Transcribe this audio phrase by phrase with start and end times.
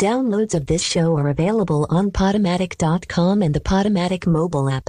[0.00, 4.88] Downloads of this show are available on Podomatic.com and the Podomatic mobile app.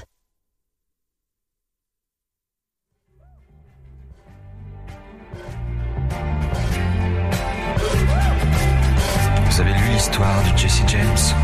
[9.50, 11.36] Vous avez lu l'histoire de Jesse James?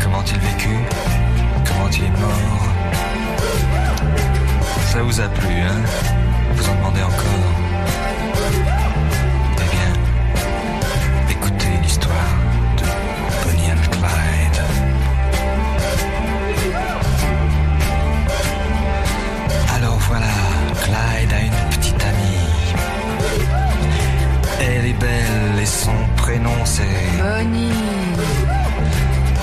[0.00, 0.84] Comment il vécut?
[1.66, 2.62] Comment il est mort?
[4.92, 5.82] Ça vous a plu, hein?
[6.54, 7.65] Vous en demandez encore
[26.26, 27.70] prénom c'est Bonnie,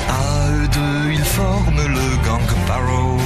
[0.10, 3.18] À eux deux, ils forment le gang Barrow.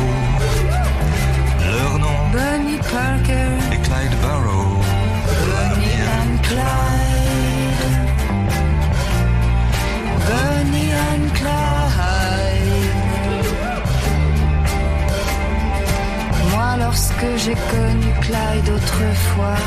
[1.65, 4.73] Leur nom Bonnie Parker, est Clyde Barrow.
[5.49, 7.83] Bonnie and Clyde.
[10.27, 12.97] Bonnie and Clyde.
[16.51, 19.63] Moi, lorsque j'ai connu Clyde autrefois,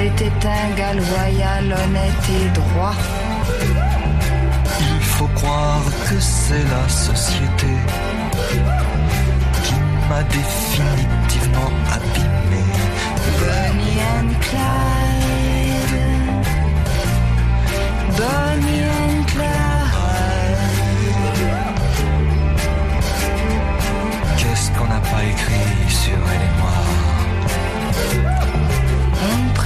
[0.00, 2.94] c'était un gars loyal, honnête et droit.
[4.80, 7.72] Il faut croire que c'est la société
[9.64, 9.74] qui
[10.08, 12.64] m'a définitivement abîmé.
[13.40, 15.94] Bonnie and Clyde.
[18.16, 20.64] Bonnie and Clyde.
[24.38, 26.78] Qu'est-ce qu'on n'a pas écrit sur elle et moi?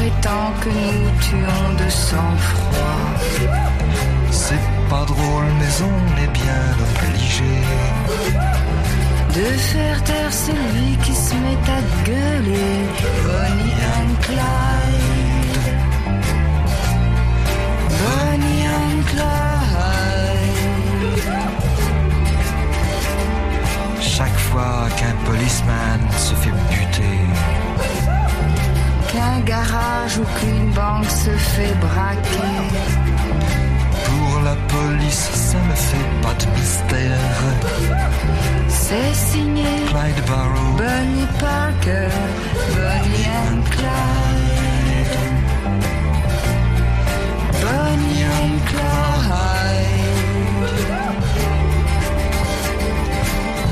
[0.05, 3.05] Prétend que nous tuons de sang-froid.
[4.31, 7.55] C'est pas drôle, mais on est bien obligé.
[9.37, 12.77] De faire taire celui qui se met à gueuler.
[13.25, 15.67] Bonnie and Clyde.
[18.01, 20.05] Bonnie and Clyde.
[24.01, 27.21] Chaque fois qu'un policeman se fait buter,
[29.15, 32.63] Qu'un garage ou qu'une banque se fait braquer.
[34.07, 37.21] pour la police, ça me fait pas de mystère.
[38.69, 40.73] C'est signé Clyde Barrow.
[40.77, 42.09] Bonnie Parker,
[42.75, 45.15] Bonnie and Clyde.
[47.63, 49.45] Bonnie and Clyde.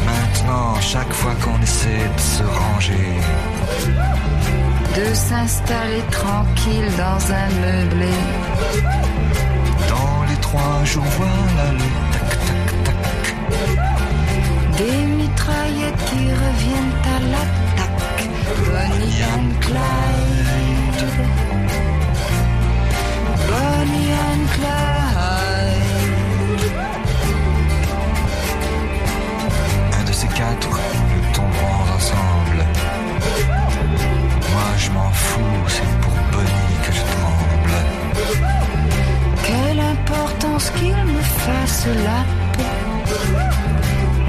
[0.07, 3.21] Maintenant, chaque fois qu'on essaie de se ranger,
[4.95, 8.15] De s'installer tranquille dans un meublé.
[9.89, 12.29] dans les trois jours, voilà le tac
[12.85, 13.35] tac tac.
[14.77, 18.23] Des mitraillettes qui reviennent à l'attaque.
[18.67, 21.03] Bonnie and Clyde.
[23.49, 25.42] Bonnie and Clyde.
[34.93, 37.77] Je m'en fous, c'est pour Bonnie que je tremble.
[39.45, 42.75] Quelle importance qu'il me fasse la peau.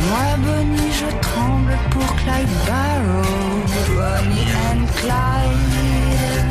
[0.09, 3.66] Moi, Bonnie, je tremble pour Clyde Barrow.
[3.97, 6.46] Bonnie and Clyde.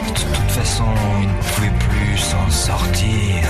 [0.07, 0.91] De toute façon,
[1.21, 3.43] il ne pouvait plus s'en sortir.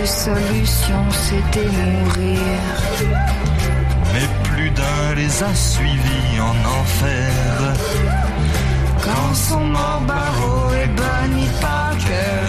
[0.00, 2.40] La seule solution, c'était mourir.
[4.14, 7.32] Mais plus d'un les a suivis en enfer.
[9.04, 12.46] Quand sont morts Barrow et Bonnie Parker,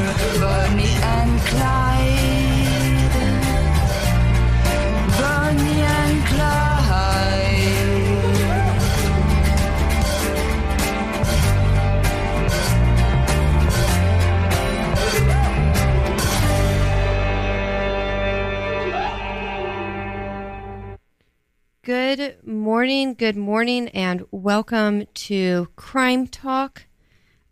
[22.14, 26.84] Good morning, good morning, and welcome to Crime Talk.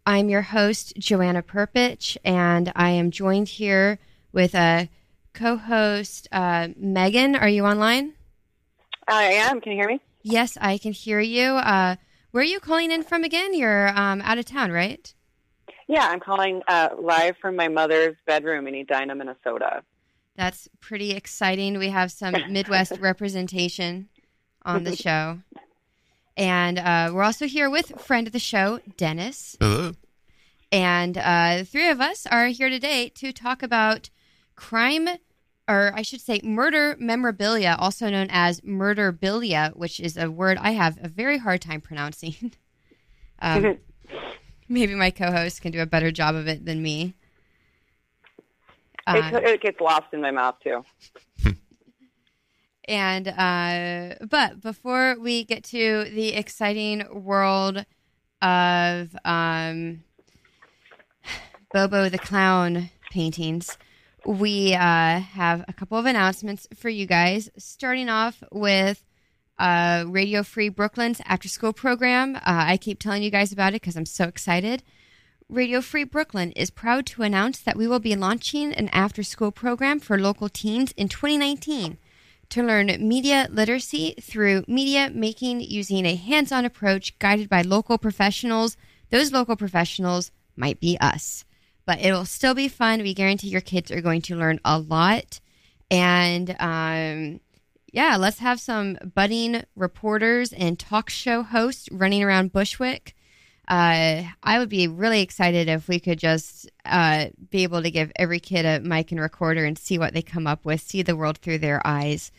[0.05, 3.99] I'm your host, Joanna Perpich, and I am joined here
[4.33, 4.89] with a
[5.33, 7.37] co host, uh, Megan.
[7.37, 8.15] Are you online?
[9.07, 9.61] I am.
[9.61, 10.01] Can you hear me?
[10.23, 11.51] Yes, I can hear you.
[11.51, 11.95] Uh,
[12.31, 13.53] where are you calling in from again?
[13.53, 15.13] You're um, out of town, right?
[15.87, 19.83] Yeah, I'm calling uh, live from my mother's bedroom in Edina, Minnesota.
[20.35, 21.79] That's pretty exciting.
[21.79, 24.09] We have some Midwest representation
[24.63, 25.39] on the show.
[26.37, 29.57] And uh, we're also here with friend of the show, Dennis.
[29.59, 29.93] Hello.
[30.71, 34.09] And uh, the three of us are here today to talk about
[34.55, 35.09] crime
[35.69, 40.71] or I should say, murder memorabilia, also known as murderbilia, which is a word I
[40.71, 42.53] have a very hard time pronouncing.
[43.39, 43.77] um,
[44.67, 47.13] maybe my co-host can do a better job of it than me.
[49.07, 50.83] It, Uh, it gets lost in my mouth too.
[52.89, 57.85] And uh, but before we get to the exciting world
[58.41, 60.03] of um,
[61.73, 63.77] Pogo the Clown paintings,
[64.25, 67.51] we uh, have a couple of announcements for you guys.
[67.59, 69.05] Starting off with
[69.59, 72.37] uh, Radio Free Brooklyn's after school program.
[72.37, 74.81] Uh, I keep telling you guys about it because I'm so excited.
[75.47, 79.51] Radio Free Brooklyn is proud to announce that we will be launching an after school
[79.51, 81.99] program for local teens in 2019
[82.49, 87.97] to learn media literacy through media making using a hands on approach guided by local
[87.97, 88.75] professionals.
[89.11, 91.45] Those local professionals might be us,
[91.85, 93.01] but it will still be fun.
[93.01, 95.39] We guarantee your kids are going to learn a lot.
[95.91, 97.39] And um,
[97.91, 103.15] yeah, let's have some budding reporters and talk show hosts running around Bushwick.
[103.69, 108.11] Uh, I would be really excited if we could just uh, be able to give
[108.15, 111.15] every kid a mic and recorder and see what they come up with, see the
[111.15, 112.31] world through their eyes.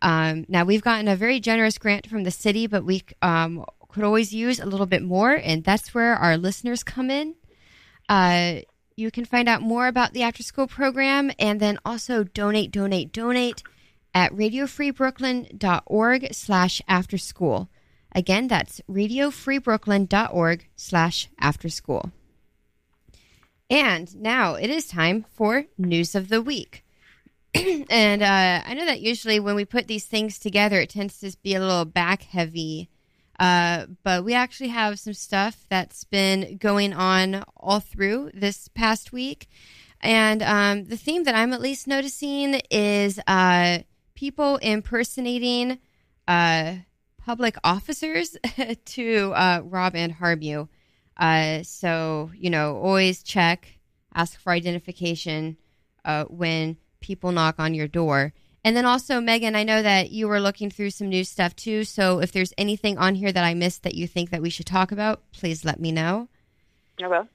[0.00, 4.04] Um, now, we've gotten a very generous grant from the city, but we um, could
[4.04, 7.34] always use a little bit more, and that's where our listeners come in.
[8.08, 8.60] Uh,
[8.96, 13.12] you can find out more about the after school program and then also donate, donate,
[13.12, 13.62] donate
[14.14, 17.68] at radiofreebrooklyn.org slash after school.
[18.12, 22.10] Again, that's radiofreebrooklyn.org slash after school.
[23.68, 26.84] And now it is time for news of the week.
[27.54, 31.36] and uh, I know that usually when we put these things together, it tends to
[31.42, 32.88] be a little back heavy.
[33.38, 39.12] Uh, but we actually have some stuff that's been going on all through this past
[39.12, 39.48] week.
[40.00, 43.78] And um, the theme that I'm at least noticing is uh,
[44.14, 45.78] people impersonating
[46.26, 46.74] uh,
[47.24, 48.36] public officers
[48.84, 50.68] to uh, rob and harm you.
[51.16, 53.68] Uh, so, you know, always check,
[54.14, 55.56] ask for identification
[56.04, 58.32] uh, when people knock on your door.
[58.64, 61.84] And then also, Megan, I know that you were looking through some new stuff too.
[61.84, 64.66] So if there's anything on here that I missed that you think that we should
[64.66, 66.28] talk about, please let me know.
[67.02, 67.28] I will.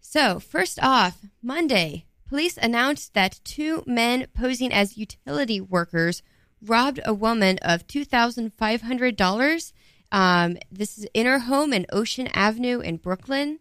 [0.00, 6.22] So, first off, Monday, police announced that two men posing as utility workers
[6.68, 9.72] robbed a woman of $2,500.
[10.12, 13.58] Um, this is in her home in Ocean Avenue in Brooklyn.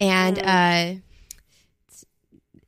[0.00, 0.94] And uh,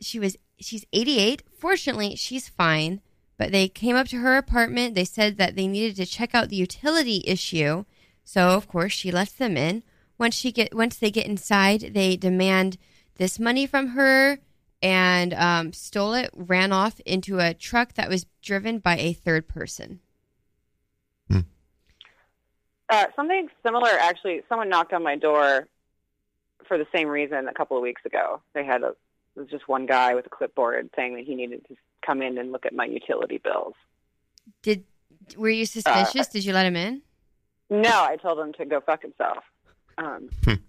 [0.01, 1.43] she was she's 88.
[1.59, 3.01] Fortunately, she's fine.
[3.39, 4.95] But they came up to her apartment.
[4.95, 7.85] They said that they needed to check out the utility issue.
[8.25, 9.83] So, of course, she lets them in.
[10.19, 12.79] Once she get once they get inside, they demand
[13.17, 14.39] this money from her
[14.83, 19.49] and um, stole it, ran off into a truck that was driven by a third
[19.49, 20.01] person.
[22.89, 24.43] Uh, something similar, actually.
[24.49, 25.67] Someone knocked on my door
[26.69, 28.41] for the same reason a couple of weeks ago.
[28.55, 28.95] They had a
[29.35, 32.39] it was just one guy with a clipboard saying that he needed to come in
[32.39, 33.75] and look at my utility bills.
[34.63, 34.85] Did
[35.37, 36.29] were you suspicious?
[36.29, 37.03] Did you let him in?
[37.69, 39.39] No, I told him to go fuck himself.
[39.99, 40.31] Um,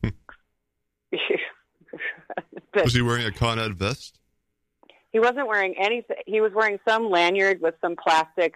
[2.73, 4.19] but Was he wearing a Con Ed vest?
[5.11, 6.17] he wasn't wearing anything.
[6.25, 8.53] He was wearing some lanyard with some plastic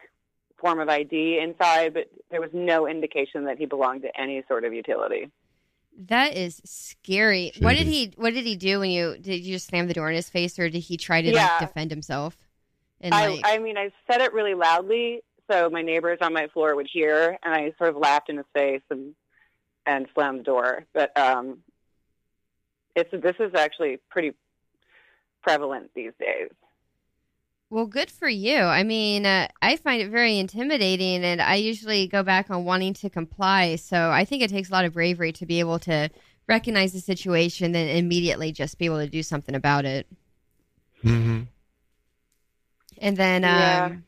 [0.59, 4.63] form of ID inside, but there was no indication that he belonged to any sort
[4.63, 5.31] of utility.
[6.07, 7.51] That is scary.
[7.59, 10.09] What did he What did he do when you did you just slam the door
[10.09, 11.57] in his face, or did he try to Yeah.
[11.59, 12.37] like, defend himself?
[13.01, 16.47] And I, like, I mean, I said it really loudly so my neighbors on my
[16.47, 19.15] floor would hear, and I sort of laughed in his face and
[19.85, 20.85] and slammed the door.
[20.93, 21.59] But um,
[22.95, 24.33] it's this is actually pretty
[25.41, 26.49] prevalent these days.
[27.69, 28.57] Well, good for you.
[28.57, 32.93] I mean, uh, I find it very intimidating, and I usually go back on wanting
[32.95, 33.77] to comply.
[33.77, 36.09] So I think it takes a lot of bravery to be able to
[36.47, 40.05] recognize the situation, then immediately just be able to do something about it.
[41.01, 41.43] Mm-hmm.
[42.97, 43.85] And then, Yeah.
[43.85, 44.03] um,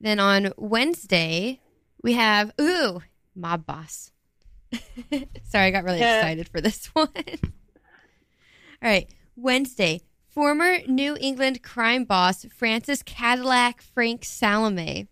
[0.00, 1.60] then on Wednesday
[2.02, 3.02] we have ooh
[3.34, 4.10] mob boss.
[5.44, 6.16] Sorry, I got really Yeah.
[6.20, 7.08] excited for this one.
[8.82, 10.02] All right, Wednesday.
[10.28, 15.08] Former New England crime boss Francis Cadillac Frank Salemme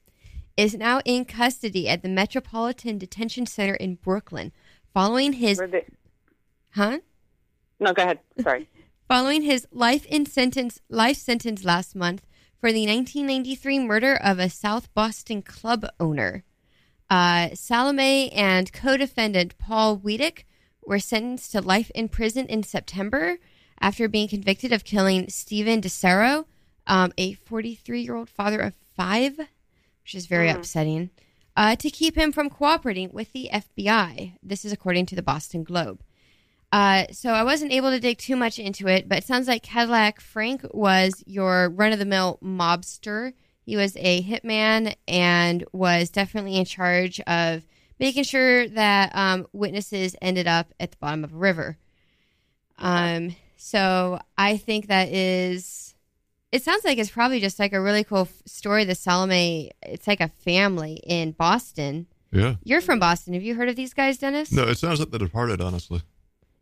[0.56, 4.52] is now in custody at the Metropolitan Detention Center in Brooklyn,
[4.94, 5.84] following his they,
[6.70, 6.98] huh
[7.80, 8.20] no, go ahead.
[8.40, 8.68] Sorry.
[9.08, 12.24] following his life in sentence life sentence last month
[12.60, 16.44] for the 1993 murder of a South Boston club owner.
[17.10, 20.44] Uh, Salemme and co-defendant Paul Weadick
[20.84, 23.38] were sentenced to life in prison in September
[23.80, 26.46] after being convicted of killing Steven DiSarro,
[26.86, 31.10] um, a 43 year old father of five, which is very upsetting,
[31.56, 34.34] uh, to keep him from cooperating with the FBI.
[34.42, 36.02] This is according to the Boston Globe.
[36.70, 39.62] Uh, so I wasn't able to dig too much into it, but it sounds like
[39.62, 43.32] Cadillac Frank was your run of the mill mobster.
[43.68, 47.66] He was a hitman and was definitely in charge of
[48.00, 51.76] making sure that um, witnesses ended up at the bottom of a river.
[52.78, 55.94] Um, so I think that is.
[56.50, 58.84] It sounds like it's probably just like a really cool f- story.
[58.84, 62.06] The Salemme, it's like a family in Boston.
[62.32, 62.54] Yeah.
[62.64, 63.34] You're from Boston.
[63.34, 64.50] Have you heard of these guys, Dennis?
[64.50, 66.00] No, it sounds like The Departed, honestly.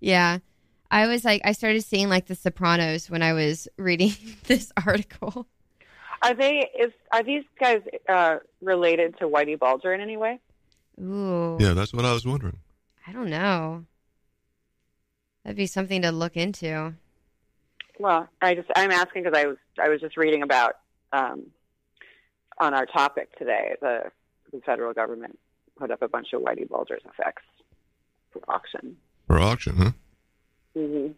[0.01, 0.39] Yeah.
[0.91, 4.11] I was like, I started seeing like The Sopranos when I was reading
[4.49, 5.47] this article.
[6.23, 6.69] Are they?
[6.79, 10.41] Is are these guys uh, related to Whitey Bulger in any way?
[11.01, 11.57] Ooh.
[11.61, 12.59] Yeah, that's what I was wondering.
[13.07, 13.85] I don't know.
[15.45, 16.95] That'd be something to look into.
[17.99, 20.77] Well, I just I'm asking because I was I was just reading about
[21.13, 21.47] um,
[22.59, 23.75] on our topic today.
[23.81, 24.11] The,
[24.53, 25.39] the federal government
[25.79, 27.43] put up a bunch of Whitey Bulger's effects
[28.33, 28.97] for auction.
[29.27, 29.91] For auction, huh?
[30.75, 31.09] hmm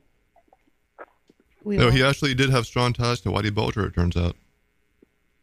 [1.64, 4.36] We No, will- he actually did have strong ties to Whitey Bulger, it turns out.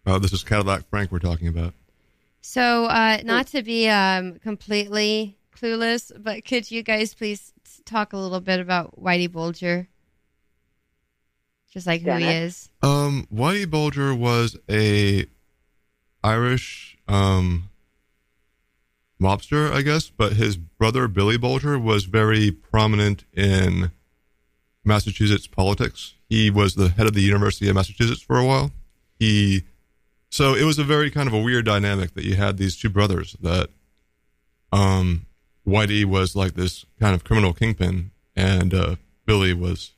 [0.06, 1.74] Uh, this is Cadillac Frank we're talking about.
[2.42, 7.54] So, uh, not to be um, completely clueless, but could you guys please
[7.86, 9.88] talk a little bit about Whitey Bulger?
[11.72, 12.70] Just like who he is.
[12.84, 15.26] Um, Whitey Bulger was a
[16.24, 17.70] Irish um,
[19.20, 23.92] mobster, I guess, but his brother Billy Bulger was very prominent in
[24.84, 26.14] Massachusetts politics.
[26.30, 28.72] He was the head of the University of Massachusetts for a while.
[29.20, 29.64] He
[30.30, 32.90] so it was a very kind of a weird dynamic that you had these two
[32.90, 33.70] brothers that
[34.72, 35.26] um
[35.66, 39.94] Whitey was like this kind of criminal kingpin and uh Billy was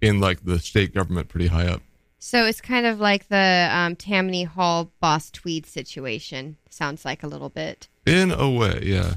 [0.00, 1.80] in like the state government pretty high up.
[2.18, 6.56] So it's kind of like the um, Tammany Hall Boss Tweed situation.
[6.70, 9.14] Sounds like a little bit, In a way, yeah.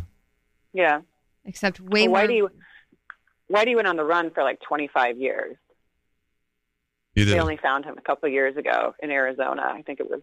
[0.74, 1.01] Yeah.
[1.44, 2.20] except way more.
[2.20, 2.48] Whitey
[3.51, 5.56] Whitey went on the run for like 25 years.
[7.15, 7.39] He They did.
[7.39, 9.72] only found him a couple of years ago in Arizona.
[9.74, 10.22] I think it was.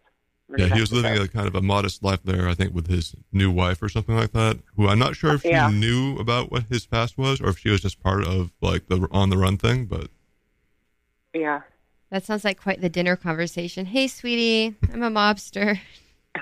[0.58, 3.14] Yeah, he was living a kind of a modest life there, I think, with his
[3.32, 4.58] new wife or something like that.
[4.76, 5.70] Who I'm not sure if Yeah.
[5.70, 8.88] he knew about what his past was or if she was just part of like
[8.88, 9.86] the on the run thing.
[9.86, 10.08] But
[11.32, 11.62] Yeah.
[12.10, 13.86] That sounds like quite the dinner conversation.
[13.86, 15.78] Hey, sweetie, I'm a mobster.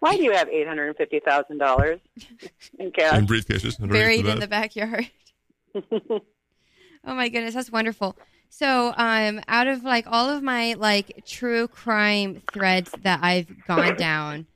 [0.00, 2.00] Why do you have eight hundred and fifty thousand dollars
[2.80, 3.16] in cash?
[3.18, 5.08] in briefcases buried the in the backyard.
[5.92, 6.20] oh
[7.04, 8.16] my goodness, that's wonderful.
[8.54, 13.96] So, um, out of like all of my like true crime threads that I've gone
[13.96, 14.46] down,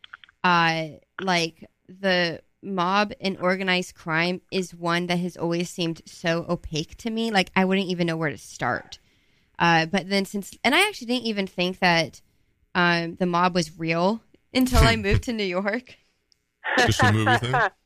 [0.44, 0.88] uh,
[1.18, 7.10] like the mob and organized crime is one that has always seemed so opaque to
[7.10, 7.30] me.
[7.30, 8.98] Like I wouldn't even know where to start.
[9.58, 12.20] Uh, but then since, and I actually didn't even think that
[12.74, 14.20] um, the mob was real
[14.52, 15.96] until I moved to New York.
[16.76, 17.54] Just a movie thing.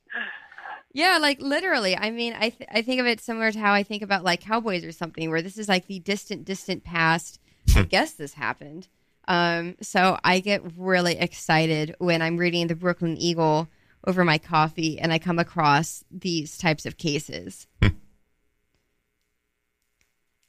[0.92, 1.96] Yeah, like literally.
[1.96, 4.40] I mean, I th- I think of it similar to how I think about like
[4.40, 7.38] cowboys or something, where this is like the distant, distant past.
[7.76, 8.88] I guess this happened.
[9.28, 13.68] Um, so I get really excited when I'm reading the Brooklyn Eagle
[14.04, 17.68] over my coffee and I come across these types of cases.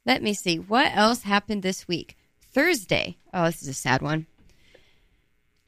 [0.04, 2.16] Let me see what else happened this week.
[2.52, 3.18] Thursday.
[3.32, 4.26] Oh, this is a sad one.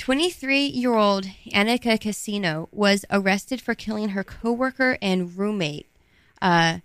[0.04, 5.86] 23 year old Annika Casino was arrested for killing her coworker and roommate,
[6.42, 6.80] uh,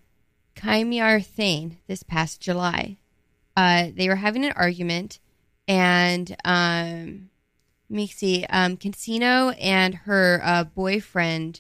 [0.56, 2.96] Kaimyar Thane, this past July.
[3.58, 5.20] Uh, they were having an argument,
[5.68, 7.30] and um,
[7.90, 11.60] let me see, um, Casino and her uh, boyfriend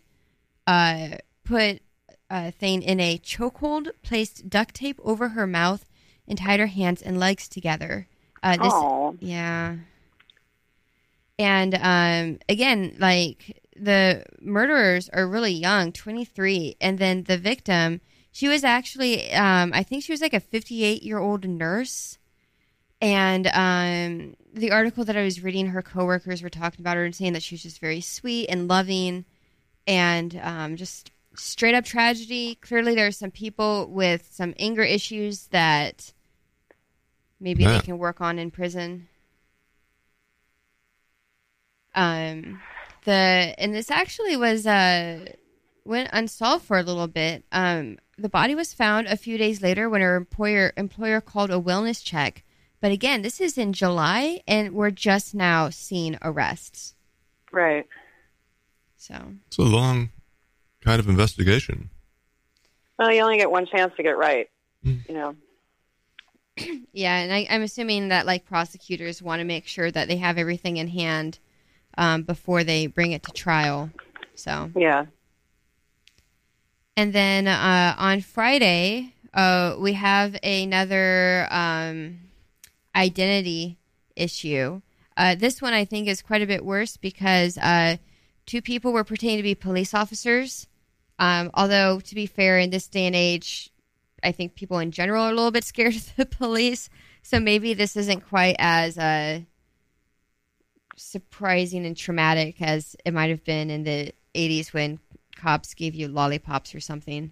[0.65, 1.81] uh, put
[2.29, 5.89] uh, Thane in a chokehold, placed duct tape over her mouth,
[6.25, 8.07] and tied her hands and legs together.
[8.41, 9.75] Uh, this, Oh, yeah.
[11.39, 16.75] And um, again, like the murderers are really young, 23.
[16.81, 18.01] And then the victim,
[18.33, 22.17] she was actually, um, I think she was like a 58 year old nurse.
[23.01, 27.15] And um, the article that I was reading, her coworkers were talking about her and
[27.15, 29.23] saying that she was just very sweet and loving
[29.87, 32.55] and um, just straight up tragedy.
[32.55, 36.11] Clearly, there are some people with some anger issues that
[37.39, 37.75] maybe Yeah.
[37.75, 39.07] they can work on in prison.
[41.95, 42.61] Um,
[43.05, 43.11] the
[43.57, 45.25] and this actually was uh
[45.85, 47.43] went unsolved for a little bit.
[47.51, 51.59] Um, the body was found a few days later when her employer employer called a
[51.59, 52.43] wellness check.
[52.81, 56.95] But again, this is in July, and we're just now seeing arrests.
[57.51, 57.85] right.
[58.95, 59.15] So
[59.47, 60.09] It's a long
[60.81, 61.89] kind of investigation.
[62.97, 64.49] Well, you only get one chance to get right.
[64.85, 65.07] Mm.
[65.07, 65.35] You know.
[66.91, 70.37] Yeah, and I, I'm assuming that like prosecutors want to make sure that they have
[70.37, 71.39] everything in hand
[71.99, 73.91] um, before they bring it to trial.
[74.33, 75.05] So, Yeah.
[76.95, 82.19] and then uh, on Friday, uh, we have another um,
[82.95, 83.77] identity
[84.15, 84.81] issue.
[85.17, 87.97] Uh, this one I think is quite a bit worse because uh,
[88.45, 90.67] two people were pretending to be police officers.
[91.19, 93.71] Um, although, to be fair, in this day and age,
[94.23, 96.89] I think people in general are a little bit scared of the police.
[97.23, 99.41] So maybe this isn't quite as uh,
[100.99, 104.99] surprising and traumatic as it might have been in the 80s when
[105.35, 107.31] cops gave you lollipops or something.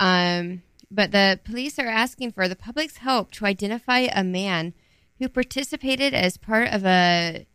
[0.00, 4.74] Um, but the police are asking for the public's help to identify a man
[5.18, 7.46] who participated as part of a,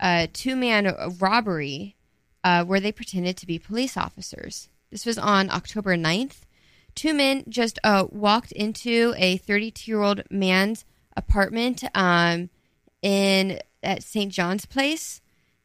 [0.00, 1.96] a two man robbery
[2.44, 4.68] uh, where they pretended to be police officers.
[4.90, 6.40] This was on October 9th.
[6.94, 10.84] Two men just uh, walked into a 32 year old man's
[11.16, 12.48] apartment um,
[13.02, 14.32] in at St.
[14.32, 15.20] John's Place,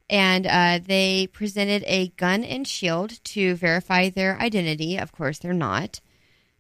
[0.10, 4.98] and uh, they presented a gun and shield to verify their identity.
[4.98, 6.01] Of course, they're not.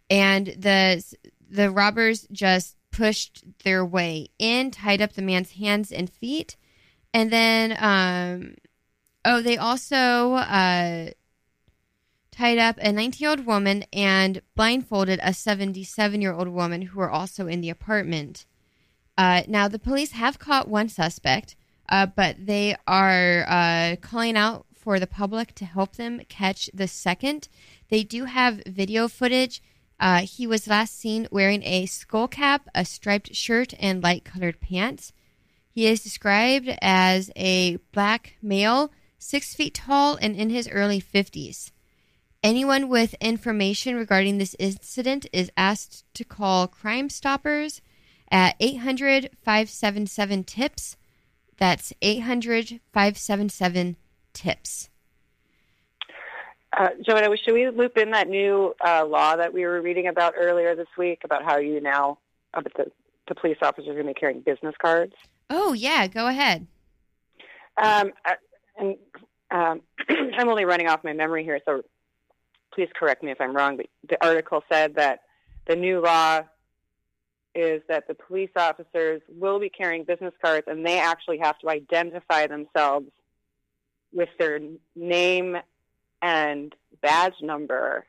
[0.09, 1.03] And the
[1.49, 6.55] the robbers just pushed their way in, tied up the man's hands and feet,
[7.13, 8.55] and then um,
[9.25, 11.09] oh, they also uh,
[12.31, 16.99] tied up a 19 year old woman and blindfolded a 77 year old woman who
[16.99, 18.45] were also in the apartment.
[19.17, 21.55] Uh, now, the police have caught one suspect,
[21.89, 26.87] uh, but they are uh, calling out for the public to help them catch the
[26.87, 27.47] second.
[27.89, 29.61] They do have video footage.
[29.99, 34.59] Uh, he was last seen wearing a skull cap, a striped shirt, and light colored
[34.59, 35.13] pants.
[35.69, 41.71] He is described as a black male, six feet tall, and in his early 50s.
[42.43, 47.79] Anyone with information regarding this incident is asked to call Crime Stoppers
[48.33, 50.97] at 800 577 TIPS.
[51.57, 53.95] That's 800 577
[54.33, 54.89] TIPS.
[56.75, 60.33] Uh, Joanna, should we loop in that new uh, law that we were reading about
[60.35, 62.17] earlier this week about how you now,
[62.55, 62.91] about the,
[63.27, 65.13] the police officers are going to be carrying business cards?
[65.51, 66.65] Oh, yeah, go ahead.
[67.77, 68.33] Um, uh,
[68.79, 68.97] and
[69.51, 69.81] um,
[70.35, 71.83] I'm only running off my memory here, so
[72.73, 73.77] please correct me if I'm wrong.
[73.77, 75.19] But the article said that
[75.67, 76.41] the new law
[77.55, 81.69] is that the police officers will be carrying business cards, and they actually have to
[81.69, 83.07] identify themselves
[84.11, 84.59] with their
[84.95, 85.57] name
[86.21, 88.05] and badge number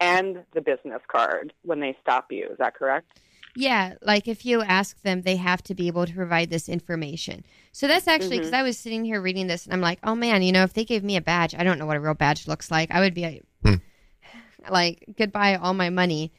[0.00, 2.48] and the business card when they stop you.
[2.50, 3.06] Is that correct?
[3.54, 7.44] Yeah, like if you ask them, they have to be able to provide this information.
[7.70, 10.42] So that's actually because I was sitting here reading this and I'm like, oh man,
[10.42, 12.48] you know, if they gave me a badge, I don't know what a real badge
[12.48, 12.90] looks like.
[12.90, 13.74] I would be Hmm.
[14.70, 16.32] like, goodbye, all my money.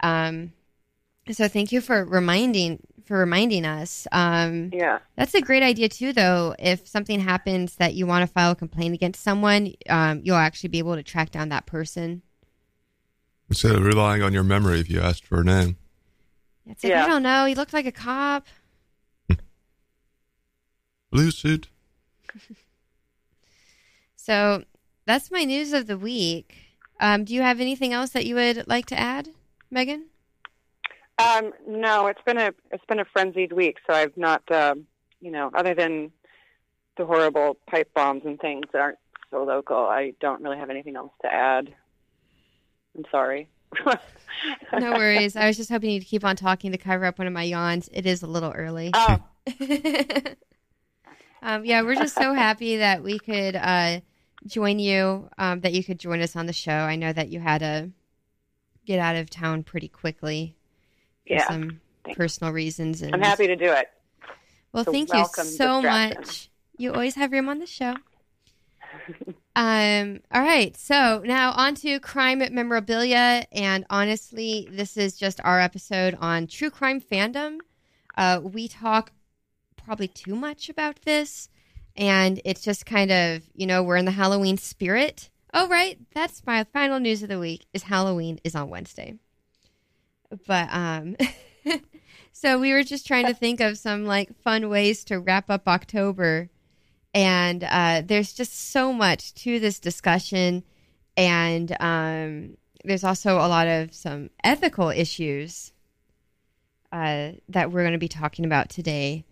[0.00, 0.52] Um,
[1.32, 4.06] so thank you for reminding for reminding us.
[4.12, 4.98] Um, Yeah.
[5.16, 6.54] that's a great idea too, though.
[6.58, 10.68] If something happens that you want to file a complaint against someone, um, you'll actually
[10.68, 12.20] be able to track down that person.
[13.48, 15.78] Instead of relying on your memory if you asked for a name.
[16.66, 17.04] It's like Yeah.
[17.04, 17.46] I don't know.
[17.46, 18.46] He looked like a cop.
[21.10, 21.68] Blue suit.
[24.16, 24.64] So
[25.06, 26.54] that's my news of the week.
[27.00, 29.30] Um, do you have anything else that you would like to add,
[29.70, 30.08] Megan?
[31.18, 34.86] Um, no, it's been a it's been a frenzied week, so I've not, um,
[35.20, 36.12] you know, other than
[36.96, 38.98] the horrible pipe bombs and things that aren't
[39.30, 41.74] so local, I don't really have anything else to add.
[42.96, 43.48] I'm sorry.
[44.72, 45.34] No worries.
[45.34, 47.88] I was just hoping you'd keep on talking to cover up one of my yawns.
[47.92, 48.92] It is a little early.
[48.94, 49.18] Oh,
[51.42, 54.00] um, yeah, we're just so happy that we could uh,
[54.46, 56.70] join you, um, that you could join us on the show.
[56.70, 57.90] I know that you had to
[58.86, 60.57] get out of town pretty quickly
[61.28, 61.48] for yeah.
[61.48, 62.16] some Thanks.
[62.16, 63.02] personal reasons.
[63.02, 63.88] And I'm happy to do it.
[64.72, 66.50] Well, So thank you so much.
[66.76, 67.94] You always have room on the show.
[69.56, 75.60] um, all right, so now on to crime memorabilia, and honestly, this is just our
[75.60, 77.58] episode on true crime fandom.
[78.16, 79.12] Uh, we talk
[79.76, 81.48] probably too much about this,
[81.96, 85.30] and it's just kind of you know we're in the Halloween spirit.
[85.52, 87.66] Oh, right, that's my final news of the week.
[87.72, 89.14] Is Halloween is on Wednesday,
[90.46, 91.16] but um.
[92.40, 95.66] So we were just trying to think of some like fun ways to wrap up
[95.66, 96.48] October,
[97.12, 100.62] and uh, there's just so much to this discussion,
[101.16, 105.72] and um, there's also a lot of some ethical issues
[106.92, 109.24] uh, that we're going to be talking about today.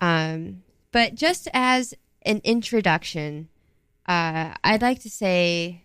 [0.00, 0.62] Um,
[0.92, 3.48] but just as an introduction,
[4.04, 5.84] uh, I'd like to say,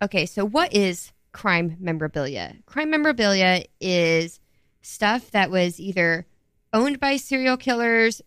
[0.00, 2.56] okay, so what is crime memorabilia?
[2.64, 4.40] Crime memorabilia is
[4.80, 6.26] stuff that was either
[6.72, 8.22] owned by serial killers,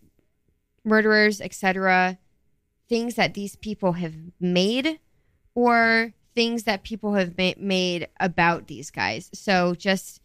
[0.84, 2.18] murderers, etc.,
[2.88, 5.00] things that these people have made,
[5.56, 9.28] or things that people have ma- made about these guys.
[9.34, 10.20] So just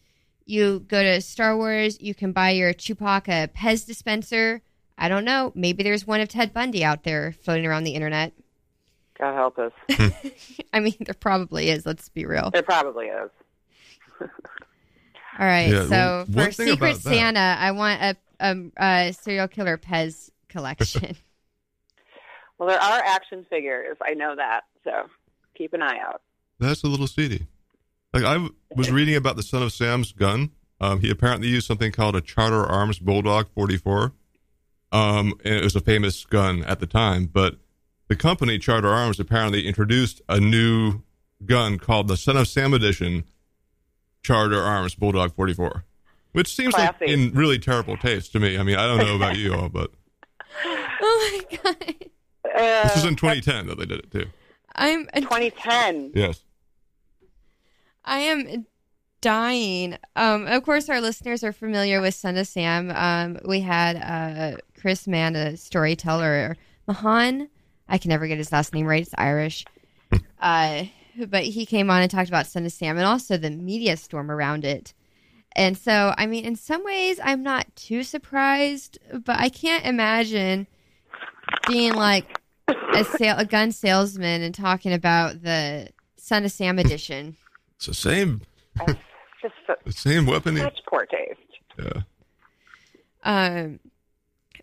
[0.46, 4.62] you go to Star Wars, you can buy your Chewbacca Pez dispenser.
[4.96, 5.52] I don't know.
[5.56, 8.34] Maybe there's one of Ted Bundy out there floating around the internet.
[9.20, 9.72] God help us.
[10.74, 11.86] I mean, there probably is.
[11.86, 12.50] Let's be real.
[12.52, 13.30] There probably is.
[14.22, 15.72] All right.
[15.72, 19.78] Yeah, so well, for Secret about that- Santa, I want a, a, a serial killer
[19.78, 21.18] Pez collection.
[22.58, 23.98] Well, there are action figures.
[24.02, 24.62] I know that.
[24.84, 25.10] So
[25.58, 26.22] keep an eye out.
[26.60, 27.48] That's a little seedy.
[28.14, 30.52] Like I was reading about the son of Sam's gun.
[30.80, 34.14] Um, he apparently used something called a Charter Arms Bulldog 44.
[34.94, 37.58] Um, and it was a famous gun at the time, but
[38.08, 41.02] the company Charter Arms apparently introduced a new
[41.46, 43.26] gun called the Son of Sam Edition
[44.24, 45.84] Charter Arms Bulldog 44,
[46.32, 48.58] which seems like in really terrible taste to me.
[48.58, 49.92] I mean, I don't know about you all, but
[50.66, 51.96] oh my god.
[52.56, 54.26] Uh, this was in 2010 that they did it too.
[54.76, 56.12] I'm 2010.
[56.16, 56.42] Yes.
[58.04, 58.66] I am
[59.22, 59.98] dying.
[60.16, 62.92] Um, of course, our listeners are familiar with Son of Sam.
[62.92, 66.56] Um, we had uh, Chris Mann, a storyteller,
[66.88, 67.50] Mahan.
[67.88, 69.02] I can never get his last name right.
[69.04, 69.66] It's Irish.
[70.40, 70.84] uh,
[71.28, 74.30] but he came on and talked about Son of Sam and also the media storm
[74.32, 74.94] around it.
[75.56, 80.68] And so, I mean, in some ways, I'm not too surprised, but I can't imagine
[81.68, 87.38] being like a, sale, a gun salesman and talking about the Son of Sam edition.
[87.78, 88.42] It's the same,
[89.42, 90.58] Just so- the same weapon.
[90.58, 91.40] such poor taste.
[91.80, 92.02] Yeah.
[93.24, 93.80] Um,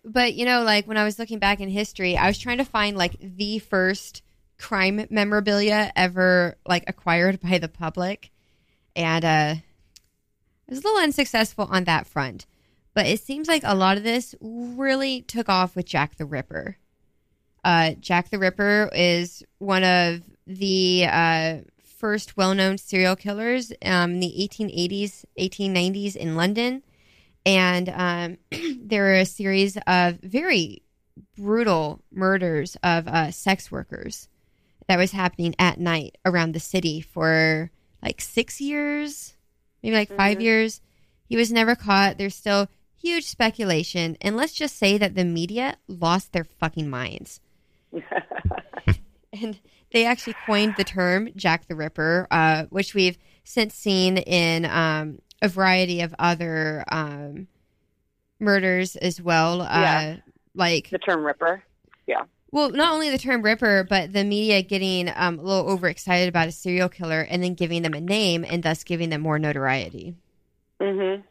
[0.03, 2.65] but you know, like when I was looking back in history, I was trying to
[2.65, 4.21] find like the first
[4.59, 8.31] crime memorabilia ever like acquired by the public,
[8.95, 9.63] and uh, I
[10.69, 12.45] was a little unsuccessful on that front.
[12.93, 16.77] But it seems like a lot of this really took off with Jack the Ripper.
[17.63, 24.19] Uh, Jack the Ripper is one of the uh, first well-known serial killers um, in
[24.19, 26.83] the 1880s, 1890s in London
[27.45, 28.37] and um,
[28.81, 30.83] there were a series of very
[31.35, 34.29] brutal murders of uh, sex workers
[34.87, 39.35] that was happening at night around the city for like six years,
[39.81, 40.81] maybe like 5 years.
[41.25, 42.17] He was never caught.
[42.17, 47.39] There's still huge speculation, and let's just say that the media lost their fucking minds.
[49.33, 49.59] and
[49.91, 55.19] they actually coined the term Jack the Ripper, uh, which we've since seen in um,
[55.43, 57.47] a variety of other um,
[58.39, 59.57] murders as well.
[59.59, 60.15] Yeah.
[60.17, 61.61] Uh, like, The term Ripper.
[62.07, 62.23] Yeah.
[62.51, 66.47] well, not only the term Ripper, but the media getting um, a little overexcited about
[66.47, 70.15] a serial killer and then giving them a name and thus giving them more notoriety.
[70.79, 71.21] Mm-hmm.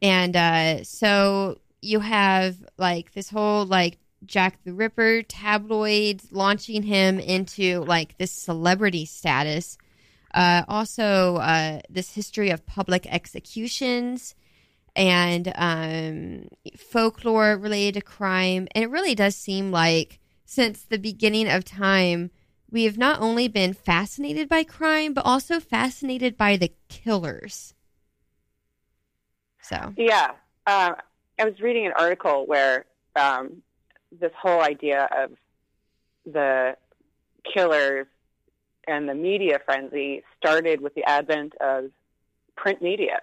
[0.00, 7.18] And uh, so you have like this whole like Jack the Ripper tabloids launching him
[7.18, 9.78] into like this celebrity status.
[10.34, 14.34] Uh, also, uh, this history of public executions
[14.94, 18.68] and um, folklore related to crime.
[18.72, 22.30] And it really does seem like since the beginning of time,
[22.70, 27.74] we have not only been fascinated by crime, but also fascinated by the killers.
[29.62, 29.94] So.
[29.96, 30.32] Yeah.
[30.66, 30.92] Uh,
[31.38, 32.84] I was reading an article where
[33.16, 33.62] um,
[34.20, 35.30] this whole idea of
[36.26, 36.76] the
[37.54, 38.06] killers
[38.88, 41.90] and the media frenzy started with the advent of
[42.56, 43.20] print media.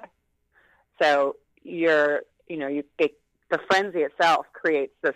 [1.02, 3.12] So you're, you know, you they,
[3.50, 5.16] the frenzy itself creates this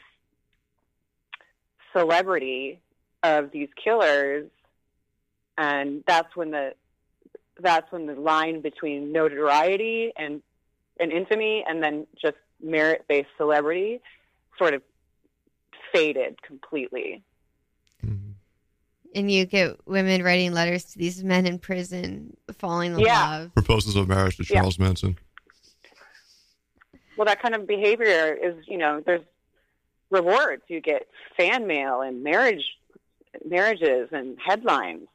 [1.95, 2.79] celebrity
[3.23, 4.49] of these killers,
[5.57, 6.73] and that's when the
[7.59, 10.41] that's when the line between notoriety and
[10.99, 14.01] and infamy, and then just merit-based celebrity,
[14.57, 14.81] sort of
[15.93, 17.23] faded completely.
[19.15, 23.29] And you get women writing letters to these men in prison, falling in Yeah.
[23.29, 23.53] love.
[23.53, 24.59] Proposals of marriage to Yeah.
[24.59, 25.17] Charles Manson.
[27.17, 29.21] Well, that kind of behavior is, you know, there's
[30.09, 30.63] rewards.
[30.67, 32.63] You get fan mail and marriage,
[33.45, 35.07] marriages and headlines.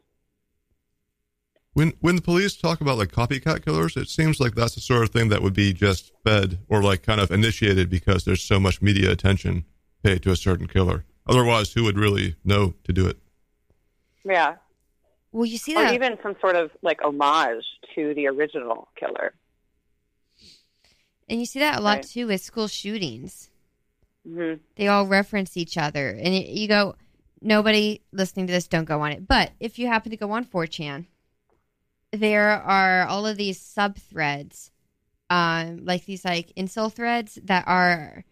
[1.72, 5.02] When when the police talk about like copycat killers, it seems like that's the sort
[5.02, 8.60] of thing that would be just fed or like kind of initiated because there's so
[8.60, 9.64] much media attention
[10.04, 11.04] paid to a certain killer.
[11.26, 13.18] Otherwise, who would really know to do it?
[14.24, 14.56] Yeah.
[15.32, 19.34] Well, you see Or that even some sort of like homage to the original killer.
[21.28, 22.06] And you see that a lot Right.
[22.06, 23.50] too with school shootings.
[24.26, 26.10] hmm They all reference each other.
[26.10, 26.96] And it, you go,
[27.40, 29.26] nobody listening to this, don't go on it.
[29.26, 31.06] But if you happen to go on 4chan,
[32.12, 34.70] there are all of these sub threads
[35.30, 38.24] um, like these like incel threads that are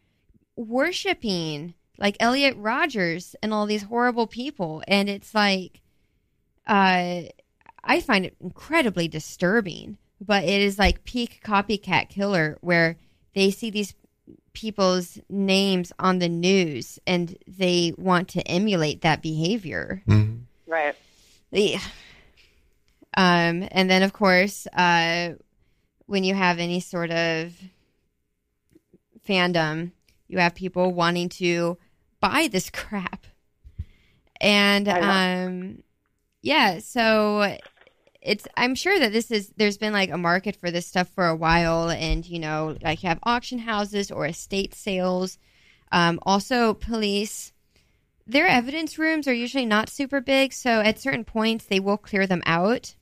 [0.57, 5.82] worshiping like Elliot Rogers and all these horrible people, and it's like,
[6.67, 7.23] uh,
[7.85, 9.99] I find it incredibly disturbing.
[10.25, 12.97] But it is like peak copycat killer where
[13.35, 13.95] they see these
[14.53, 20.05] people's names on the news and they want to emulate that behavior.
[20.07, 20.43] Mhm.
[20.67, 20.95] Right.
[21.51, 21.75] The,
[23.17, 25.31] um, and then of course, uh,
[26.07, 27.53] when you have any sort of
[29.27, 29.91] fandom,
[30.29, 31.79] you have people wanting to
[32.21, 33.27] buy this crap.
[34.41, 35.83] And I um,
[36.43, 37.57] yeah, so
[38.21, 41.27] it's I'm sure that this is there's been like a market for this stuff for
[41.27, 45.39] a while, and you know, like you have auction houses or estate sales.
[45.91, 47.53] Um, also, police.
[48.25, 52.27] Their evidence rooms are usually not super big, so at certain points they will clear
[52.27, 52.95] them out.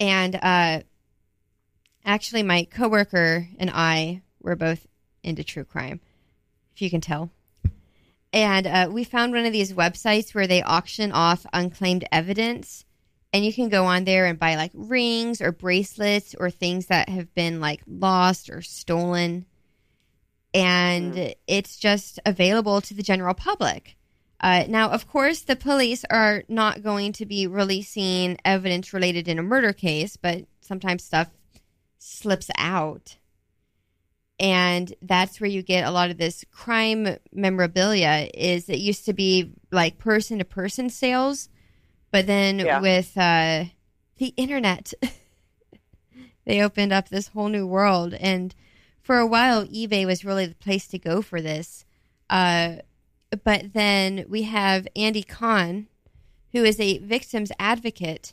[0.00, 0.80] And uh,
[2.04, 4.86] actually, my coworker and I were both
[5.22, 6.00] into true crime,
[6.74, 7.30] if you can tell.
[8.32, 12.84] And uh, we found one of these websites where they auction off unclaimed evidence.
[13.32, 17.08] And you can go on there and buy like rings or bracelets or things that
[17.08, 19.46] have been like lost or stolen.
[20.54, 23.96] And it's just available to the general public.
[24.40, 29.38] Uh, now, of course, the police are not going to be releasing evidence related in
[29.38, 31.28] a murder case, but sometimes stuff
[31.98, 33.16] slips out
[34.38, 39.12] and that's where you get a lot of this crime memorabilia is it used to
[39.12, 41.48] be like person to person sales
[42.10, 42.80] but then Yeah.
[42.80, 43.64] with uh,
[44.18, 44.92] the internet
[46.44, 48.14] they opened up this whole new world.
[48.14, 48.54] And
[49.02, 51.84] for a while ebay was really the place to go for this.
[52.30, 52.76] Uh,
[53.44, 55.88] but then we have andy kahn
[56.52, 58.32] who is a victim's advocate.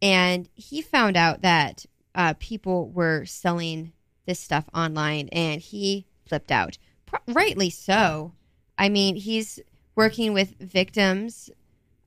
[0.00, 1.84] And he found out that
[2.14, 3.92] uh, people were selling
[4.28, 6.78] this stuff online and he flipped out.
[7.06, 8.34] Pro- rightly so.
[8.76, 9.58] I mean, he's
[9.96, 11.50] working with victims,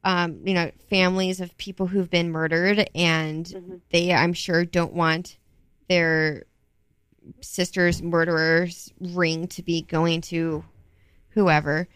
[0.05, 5.37] um, you know, families of people who've been murdered, and they, I'm sure, don't want
[5.89, 6.45] their
[7.41, 10.63] sister's murderer's ring to be going to
[11.29, 11.87] whoever.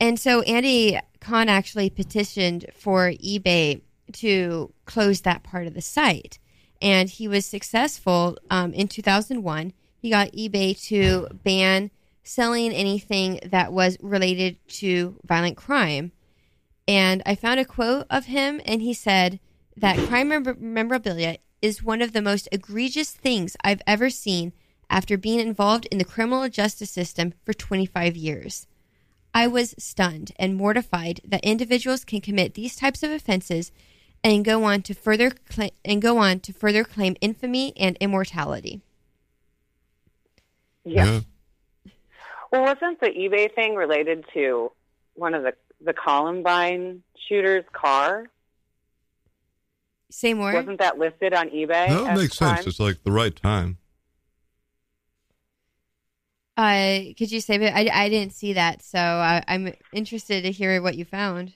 [0.00, 3.80] And so Andy Kahn actually petitioned for eBay
[4.14, 6.38] to close that part of the site.
[6.80, 9.72] And he was successful um, in 2001.
[9.96, 11.90] He got eBay to ban
[12.22, 16.12] selling anything that was related to violent crime.
[16.86, 19.40] And I found a quote of him, and he said
[19.76, 24.52] that crime memorabilia is one of the most egregious things I've ever seen
[24.90, 28.66] after being involved in the criminal justice system for 25 years.
[29.34, 33.70] I was stunned and mortified that individuals can commit these types of offenses
[34.22, 38.80] and go on to further cla- and go on to further claim infamy and immortality.
[40.84, 41.20] Yeah.
[42.50, 44.72] Well, wasn't the eBay thing related to
[45.14, 45.52] one of the
[45.84, 48.30] the Columbine shooter's car?
[50.10, 50.52] Say more.
[50.52, 51.68] Wasn't that listed on eBay?
[51.68, 52.56] That as makes crime?
[52.56, 52.66] sense.
[52.66, 53.78] It's like the right time.
[56.56, 57.58] Uh, could you say?
[57.58, 61.54] But I, I didn't see that, so I, I'm interested to hear what you found.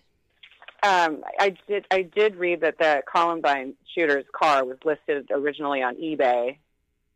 [0.82, 1.86] Um, I did.
[1.90, 6.56] I did read that the Columbine shooter's car was listed originally on eBay,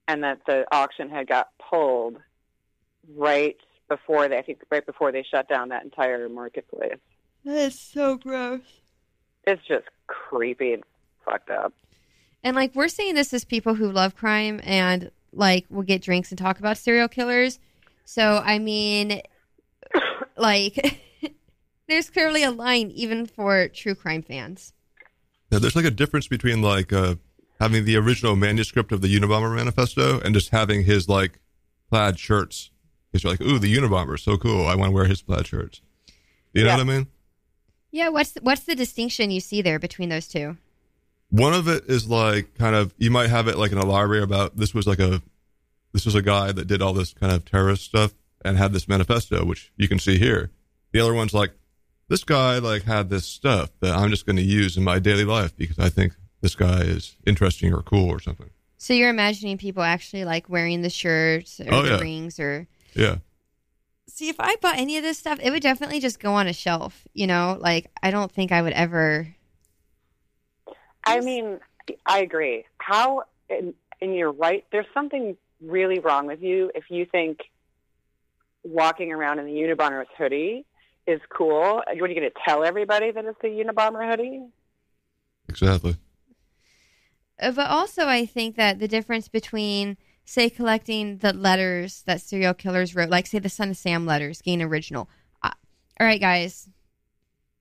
[0.06, 2.18] and that the auction had got pulled
[3.16, 3.56] right
[3.88, 4.38] before they.
[4.38, 6.98] I think right before they shut down that entire marketplace.
[7.44, 8.60] That is so gross.
[9.46, 10.84] It's just creepy and
[11.24, 11.72] fucked up.
[12.44, 16.30] And like we're saying this as people who love crime and like will get drinks
[16.30, 17.58] and talk about serial killers.
[18.04, 19.22] So I mean,
[20.36, 21.00] like,
[21.88, 24.72] there's clearly a line even for true crime fans.
[25.50, 27.16] Yeah, there's like a difference between like uh,
[27.60, 31.38] having the original manuscript of the Unabomber Manifesto and just having his like
[31.90, 32.70] plaid shirts.
[33.12, 34.66] Because you're like, ooh, the Unabomber so cool.
[34.66, 35.80] I want to wear his plaid shirts.
[36.52, 36.76] You know Yeah.
[36.76, 37.06] what I mean?
[37.92, 40.56] Yeah, what's what's the distinction you see there between those two?
[41.30, 44.22] One of it is like kind of you might have it like in a library
[44.22, 45.22] about this was like a
[45.92, 48.12] this was a guy that did all this kind of terrorist stuff
[48.44, 50.50] and had this manifesto, which you can see here.
[50.92, 51.52] The other one's like
[52.08, 55.24] this guy like had this stuff that I'm just going to use in my daily
[55.24, 58.50] life because I think this guy is interesting or cool or something.
[58.78, 61.98] So you're imagining people actually like wearing the shirts or Oh, the yeah.
[62.00, 63.16] rings or Yeah.
[64.08, 66.52] See, if I bought any of this stuff, it would definitely just go on a
[66.52, 67.56] shelf, you know?
[67.60, 69.34] Like I don't think I would ever
[71.08, 71.60] I mean,
[72.04, 72.64] I agree.
[72.78, 77.38] How, and, and you're right, there's something really wrong with you if you think
[78.64, 80.66] walking around in the Unabomber's hoodie
[81.06, 81.76] is cool.
[81.76, 84.42] What are you going to tell everybody that it's the Unabomber hoodie?
[85.48, 85.96] Exactly.
[87.40, 92.54] Uh, But also, I think that the difference between say collecting the letters that serial
[92.54, 95.08] killers wrote, like say the Son of Sam letters, gain original.
[95.42, 95.52] Uh,
[96.00, 96.68] all right, guys,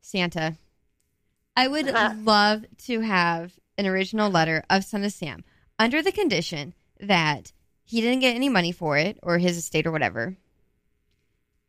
[0.01, 0.57] Santa,
[1.55, 2.13] I would Uh-huh.
[2.23, 5.43] love to have an original letter of Son of Sam
[5.77, 7.51] under the condition that
[7.83, 10.35] he didn't get any money for it or his estate or whatever.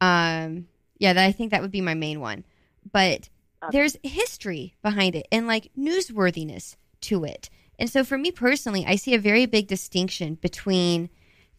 [0.01, 2.45] Um, yeah, that I think that would be my main one.
[2.93, 3.29] But
[3.73, 7.51] there's history behind it and like newsworthiness to it.
[7.79, 11.11] And so for me personally, I see a very big distinction between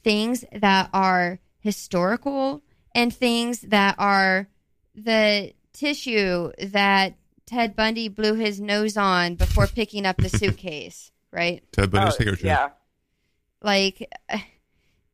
[0.03, 2.63] things that are historical
[2.95, 4.47] and things that are
[4.95, 11.61] the tissue that Ted Bundy blew his nose on before picking up the suitcase, right?
[11.71, 12.45] Ted Bundy's Oh, handkerchief.
[12.45, 12.69] yeah,
[13.61, 14.39] Like uh,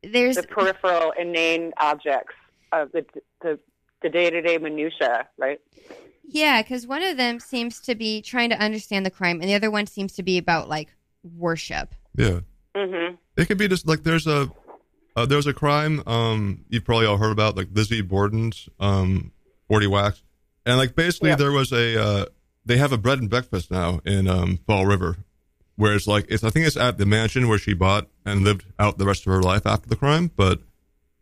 [0.04, 2.36] there's the peripheral, inane objects
[2.72, 3.06] of the
[3.42, 3.60] the
[4.04, 5.60] the day to day minutia, right?
[6.26, 9.56] Yeah, because one of them seems to be trying to understand the crime, and the
[9.56, 10.90] other one seems to be about like
[11.38, 11.94] worship.
[12.16, 12.42] Yeah.
[12.76, 13.16] Mm-hmm.
[13.38, 14.50] It could be just like there's a
[15.16, 19.32] uh, there's a crime um you've probably all heard about like Lizzie Borden's um
[19.68, 20.24] 40 whacks
[20.66, 21.36] and like basically Yeah.
[21.36, 22.26] there was a uh
[22.66, 25.18] they have a bread and breakfast now in um Fall River
[25.76, 28.66] where it's like it's I think it's at the mansion where she bought and lived
[28.80, 30.62] out the rest of her life after the crime but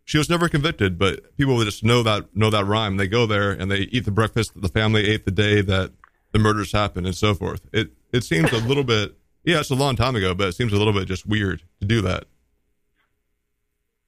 [0.05, 3.25] she was never convicted but people would just know that know that rhyme they go
[3.25, 5.91] there and they eat the breakfast that the family ate the day that
[6.31, 9.75] the murders happened and so forth it it seems a little bit yeah it's a
[9.75, 12.25] long time ago but it seems a little bit just weird to do that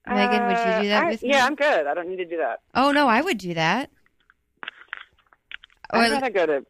[0.06, 1.30] Megan, would you do that Uh, I- with me?
[1.30, 1.88] Yeah, I'm good.
[1.88, 2.60] I don't need to do that.
[2.76, 3.90] Oh no, I would do that.
[5.92, 6.66] I'd that rather go to.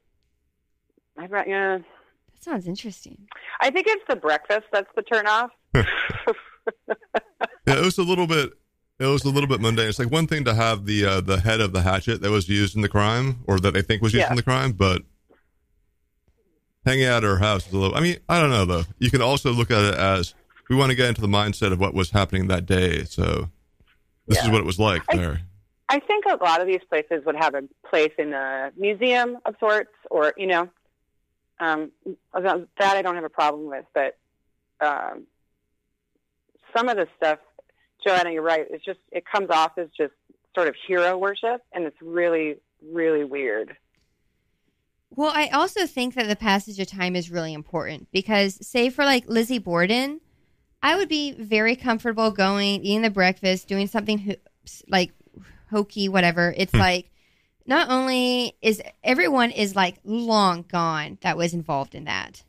[1.17, 1.77] I'd rather, yeah.
[1.79, 3.17] That sounds interesting.
[3.59, 5.49] I think it's the breakfast that's the turnoff.
[7.65, 8.51] Yeah, it was a little bit.
[8.99, 9.89] It was a little bit mundane.
[9.89, 12.47] It's like one thing to have the uh, the head of the hatchet that was
[12.47, 14.29] used in the crime, or that they think was used Yeah.
[14.29, 15.01] in the crime, but
[16.85, 17.95] hanging out at her house is a little.
[17.97, 18.83] I mean, I don't know though.
[18.99, 20.35] You can also look at it as
[20.69, 23.03] we want to get into the mindset of what was happening that day.
[23.05, 23.49] So
[24.27, 25.41] this is what it was like I- there.
[25.89, 29.55] I think a lot of these places would have a place in a museum of
[29.59, 30.69] sorts, or you know,
[31.59, 31.91] um,
[32.33, 33.85] that I don't have a problem with.
[33.93, 34.17] But
[34.81, 35.23] um,
[36.75, 37.37] some of the stuff,
[38.05, 38.65] Joanna, you're right.
[38.69, 40.13] It's just it comes off as just
[40.55, 42.57] sort of hero worship, and it's really,
[42.91, 43.75] really weird.
[45.15, 49.05] Well, I also think that the passage of time is really important because, say, for
[49.05, 50.21] like Lizzie Borden,
[50.81, 55.11] I would be very comfortable going, eating the breakfast, doing something ho- like
[55.69, 56.53] hokey, whatever.
[56.57, 56.79] It's hmm.
[56.79, 57.11] like
[57.65, 62.43] not only is everyone is like long gone that was involved in that,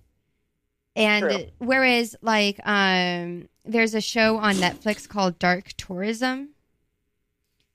[0.96, 1.44] and True.
[1.58, 6.50] whereas like um, there's a show on Netflix called Dark Tourism.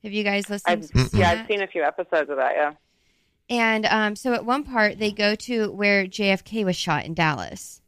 [0.03, 0.89] Have you guys listened?
[0.93, 1.41] I've, to yeah, that?
[1.41, 2.53] I've seen a few episodes of that.
[2.55, 2.73] Yeah.
[3.49, 7.82] And um, so at one part, they go to where JFK was shot in Dallas.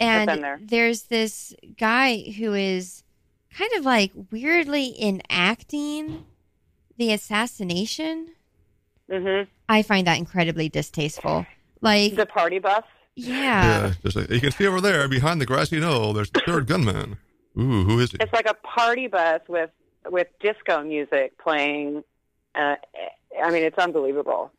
[0.00, 0.60] And there.
[0.62, 3.02] there's this guy who is
[3.52, 6.24] kind of like weirdly enacting
[6.96, 8.28] the assassination.
[9.10, 9.48] Mm-hmm.
[9.68, 11.46] I find that incredibly distasteful.
[11.80, 12.84] Like, The party bus.
[13.18, 13.86] Yeah.
[13.88, 16.12] Yeah, just like you can see over there behind the grassy knoll.
[16.12, 17.16] There's the third gunman.
[17.58, 18.18] Ooh, who is he?
[18.20, 19.70] It's like a party bus with
[20.08, 22.04] with disco music playing.
[22.54, 22.76] Uh,
[23.42, 24.52] I mean, it's unbelievable.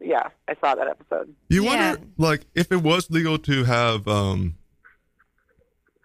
[0.00, 1.34] Yeah, I saw that episode.
[1.48, 1.68] You Yeah.
[1.92, 4.56] wonder, like, if it was legal to have, um,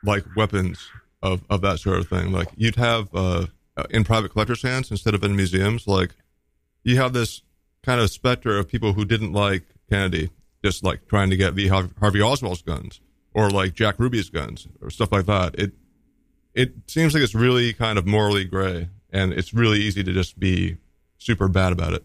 [0.04, 0.88] like weapons
[1.22, 3.48] of, of that sort of thing, like you'd have uh,
[3.90, 5.88] in private collectors' hands instead of in museums.
[5.88, 6.12] Like,
[6.84, 7.42] you have this
[7.84, 10.30] kind of specter of people who didn't like Kennedy,
[10.63, 13.00] just like trying to get the Harvey Oswald's guns
[13.34, 15.56] or like Jack Ruby's guns or stuff like that.
[15.56, 15.74] It
[16.54, 20.39] it seems like it's really kind of morally gray, and it's really easy to just
[20.39, 20.78] be
[21.17, 22.04] super bad about it.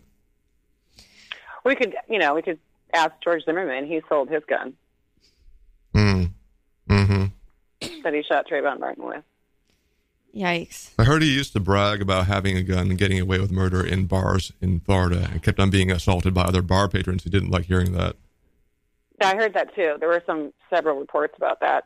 [1.65, 2.59] We could, you know, we could
[2.93, 3.87] ask George Zimmerman.
[3.87, 4.75] He sold his gun
[5.95, 6.31] Mm.
[6.91, 8.03] Mm-hmm.
[8.03, 9.23] that he shot Trayvon Martin with.
[10.35, 10.91] Yikes.
[10.99, 13.87] I heard he used to brag about having a gun and getting away with murder
[13.87, 17.51] in bars in Florida and kept on being assaulted by other bar patrons who didn't
[17.51, 18.17] like hearing that.
[19.25, 19.97] Yeah, I heard that too.
[19.99, 21.85] There were some several reports about that.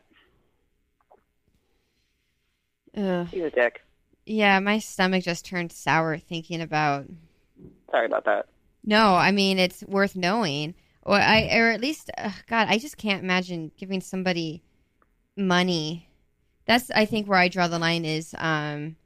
[2.97, 3.27] Ugh.
[3.31, 3.81] He's a dick.
[4.25, 7.05] Yeah, my stomach just turned sour thinking about
[7.91, 8.47] Sorry about that.
[8.83, 12.97] No, I mean it's worth knowing, or I, or at least, ugh, God, I just
[12.97, 14.61] can't imagine giving somebody
[15.37, 16.09] money.
[16.65, 18.97] That's, I think, where I draw the line is um,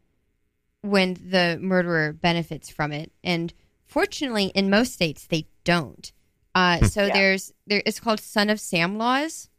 [0.82, 3.54] when the murderer benefits from it, and
[3.86, 6.12] fortunately, in most states, they don't.
[6.56, 7.14] Uh, so Yeah.
[7.14, 9.50] there's there, it's called Son of Sam laws,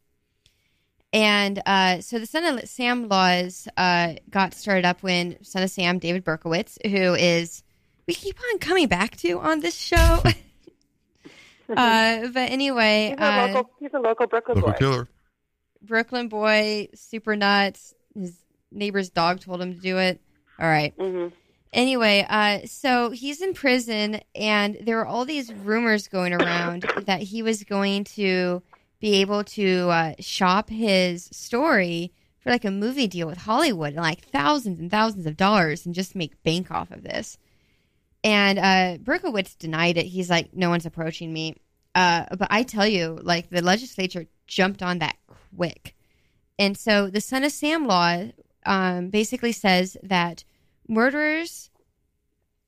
[1.11, 5.69] and uh, so the Son of Sam laws uh, got started up when Son of
[5.69, 7.63] Sam, David Berkowitz, who is
[8.07, 10.21] we keep on coming back to on this show.
[11.75, 13.69] uh, but anyway, He's a uh, local.
[13.79, 14.77] He's a local Brooklyn Local boy.
[14.77, 15.07] killer.
[15.81, 17.93] Brooklyn boy, super nuts.
[18.13, 18.37] His
[18.71, 20.21] neighbor's dog told him to do it.
[20.59, 20.93] All right.
[20.97, 21.27] hmm
[21.75, 27.21] Anyway, uh, so he's in prison, and there were all these rumors going around that
[27.21, 28.63] he was going to
[29.01, 34.01] be able to uh, shop his story for like a movie deal with Hollywood and
[34.01, 37.37] like thousands and thousands of dollars and just make bank off of this.
[38.23, 40.05] And uh, Berkowitz denied it.
[40.05, 41.57] He's like, no one's approaching me.
[41.93, 45.17] Uh, but I tell you, like the legislature jumped on that
[45.57, 45.93] quick.
[46.57, 48.23] And so the Son of Sam law
[48.65, 50.45] um, basically says that
[50.87, 51.69] murderers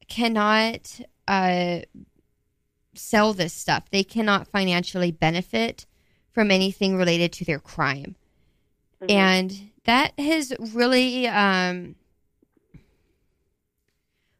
[0.08, 1.80] cannot uh,
[2.94, 3.90] sell this stuff.
[3.90, 5.86] They cannot financially benefit
[6.32, 8.16] from anything related to their crime.
[9.02, 9.12] Mhm.
[9.12, 11.96] And that has really, um,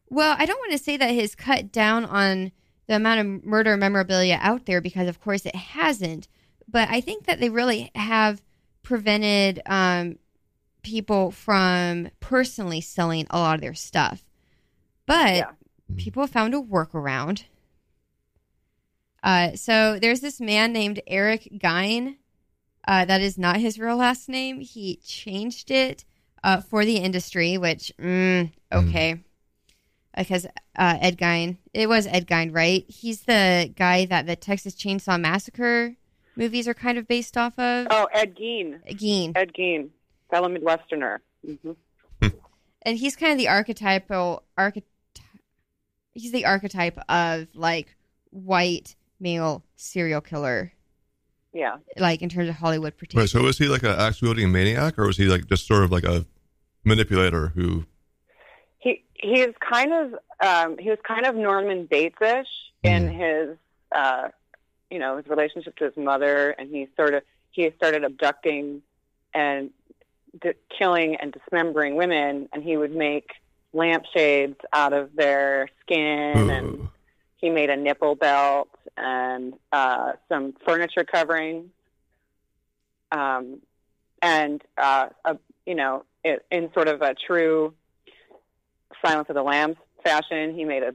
[0.08, 2.52] well, I don't want to say that has cut down on
[2.86, 6.28] the amount of murder memorabilia out there because, of course, it hasn't.
[6.66, 8.42] But I think that they really have
[8.82, 10.18] prevented um,
[10.82, 14.24] people from personally selling a lot of their stuff.
[15.06, 15.50] But Yeah.
[15.96, 17.44] people found a workaround.
[19.22, 22.16] Uh, so there's this man named Eric Gein.
[22.86, 24.60] Uh, that is not his real last name.
[24.60, 26.04] He changed it
[26.42, 29.22] uh, for the industry, which, mm, okay.
[30.16, 32.84] Because uh, Ed Gein, it was Ed Gein, right?
[32.88, 35.96] He's the guy that the Texas Chainsaw Massacre
[36.34, 37.88] movies are kind of based off of.
[37.90, 38.80] Oh, Ed Gein.
[38.96, 39.32] Gein.
[39.36, 39.90] Ed Gein,
[40.30, 41.18] fellow Midwesterner.
[41.44, 41.72] hmm
[42.82, 44.84] and he's kind of the archetypal archety-
[46.14, 47.96] he's the archetype of like
[48.30, 50.72] white male serial killer
[51.52, 51.76] Yeah.
[51.96, 54.98] like in terms of hollywood particularly Wait, so was he like an axe wielding maniac,
[54.98, 56.24] or was he like just sort of like a
[56.84, 57.84] manipulator who?
[58.78, 62.46] He he is kind of um, he was kind of Norman Bates-ish
[62.84, 63.56] in his
[63.92, 64.28] uh,
[64.90, 68.82] you know his relationship to his mother, and he sort of he started abducting
[69.34, 69.70] and
[70.42, 73.30] d- killing and dismembering women, and he would make
[73.72, 76.88] lampshades out of their skin, and
[77.36, 81.68] he made a nipple belt and uh, some furniture coverings,
[83.12, 83.60] um,
[84.22, 85.36] and uh, a,
[85.66, 87.72] you know, it, in sort of a true
[89.04, 90.94] Silence of the Lambs fashion, he made a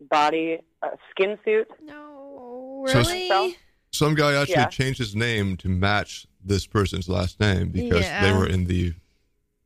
[0.00, 1.68] body a skin suit.
[1.84, 3.56] no So- really
[3.92, 4.66] Some guy actually Yeah.
[4.68, 8.22] changed his name to match this person's last name because Yeah.
[8.22, 8.92] they were in the.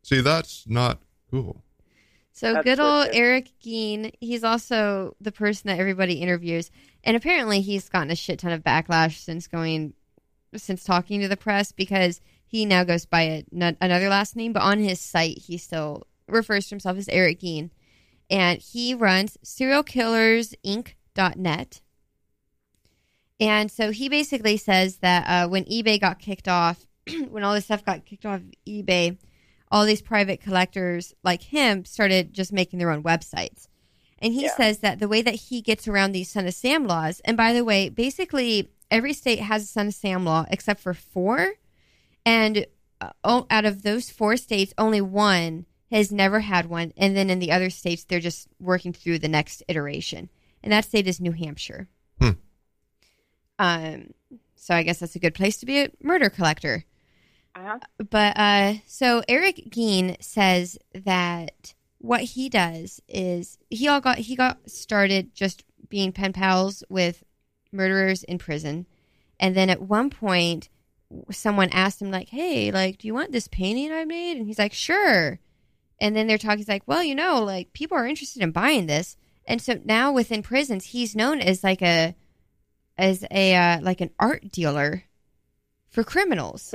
[0.03, 1.01] See, that's not
[1.31, 1.63] cool.
[2.33, 3.17] so That's good old wicked.
[3.17, 6.71] eric gein he's also the person that everybody interviews
[7.05, 9.95] and apparently he's gotten a shit ton of backlash since going
[10.57, 14.53] since talking to the press because he now goes by a, n- another last name
[14.53, 17.71] but on his site he still refers to himself as eric gein
[18.31, 21.81] and he runs serialkillersinc.net.
[23.45, 26.87] And so he basically says that uh, when eBay got kicked off,
[27.29, 29.19] when all this stuff got kicked off of eBay,
[29.71, 33.69] all these private collectors like him started just making their own websites.
[34.21, 34.57] And he Yeah.
[34.57, 37.53] says that the way that he gets around these Son of Sam laws, and by
[37.53, 41.55] the way, basically every state has a Son of Sam law except for four.
[42.25, 42.67] And
[43.01, 46.93] uh, oh, out of those four states, only one has never had one.
[46.97, 50.31] And then in the other states, they're just working through the next iteration.
[50.63, 51.89] And that state is New Hampshire.
[52.21, 52.31] Hmm.
[53.59, 54.15] Um,
[54.57, 56.85] so I guess that's a good place to be a murder collector.
[57.55, 57.79] Uh-huh.
[58.11, 64.37] But uh, so Eric Gein says that what he does is he all got he
[64.37, 67.23] got started just being pen pals with
[67.73, 68.87] murderers in prison,
[69.39, 70.69] and then at one point,
[71.31, 74.59] someone asked him like, "Hey, like, do you want this painting I made?" And he's
[74.59, 75.39] like, "Sure."
[76.01, 76.59] And then they're talking.
[76.59, 80.11] He's like, "Well, you know, like people are interested in buying this." And so now
[80.11, 82.17] within prisons, he's known as like a
[82.97, 85.05] as a uh, like an art dealer
[85.89, 86.75] for criminals.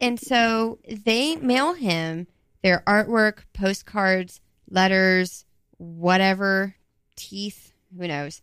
[0.00, 2.26] and so they mail him
[2.62, 5.44] their artwork, postcards, letters,
[5.78, 6.74] whatever,
[7.16, 8.42] teeth, who knows.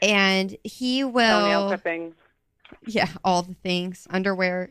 [0.00, 2.14] And he Toenail will clippings.
[2.86, 4.70] yeah, all the things, underwear.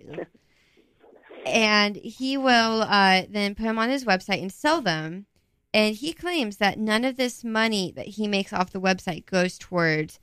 [1.46, 5.26] and he will uh, then put them on his website and sell them.
[5.74, 9.58] And he claims that none of this money that he makes off the website goes
[9.58, 10.20] towards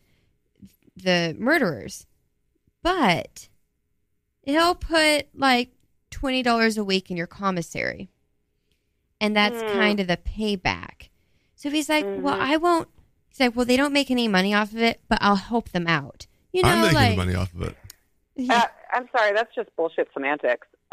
[0.97, 2.07] the murderers.
[2.82, 3.49] But
[4.42, 5.70] he'll put like
[6.11, 8.11] $20 a week in your commissary.
[9.20, 9.68] And that's Hmm.
[9.76, 11.09] kind of the payback.
[11.57, 12.40] So he's like, well, Mhm.
[12.40, 12.88] I won't.
[13.28, 15.86] He's like, well, they don't make any money off of it, but I'll help them
[15.86, 16.26] out.
[16.53, 17.76] You know, I'm making like, money off of it.
[18.36, 18.64] Yeah.
[18.64, 20.66] Uh, I'm sorry, that's just bullshit semantics.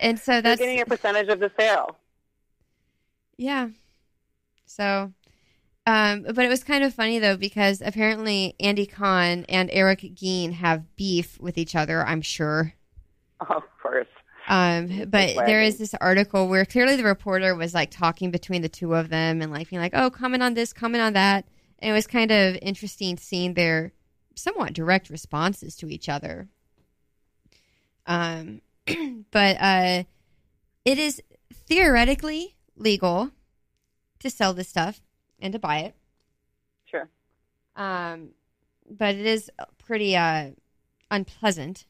[0.00, 1.96] and so They're that's getting a percentage of the sale.
[3.36, 3.68] yeah.
[4.66, 5.12] So,
[5.88, 10.52] um, but it was kind of funny though because apparently Andy Kahn and Eric Gein
[10.52, 12.04] have beef with each other.
[12.06, 12.74] I'm sure.
[13.48, 14.08] Of course.
[14.48, 18.68] Um, but there is this article where clearly the reporter was like talking between the
[18.68, 21.44] two of them and like being like, "Oh, comment on this, comment on that,"
[21.78, 23.92] and it was kind of interesting seeing their
[24.34, 26.48] somewhat direct responses to each other.
[28.06, 28.60] Um,
[29.30, 30.02] but uh,
[30.84, 31.22] it is
[31.54, 33.30] theoretically legal
[34.18, 35.00] to sell this stuff
[35.40, 35.94] and to buy it.
[36.86, 37.08] Sure.
[37.76, 38.30] Um,
[38.90, 40.50] but it is pretty uh,
[41.10, 41.86] unpleasant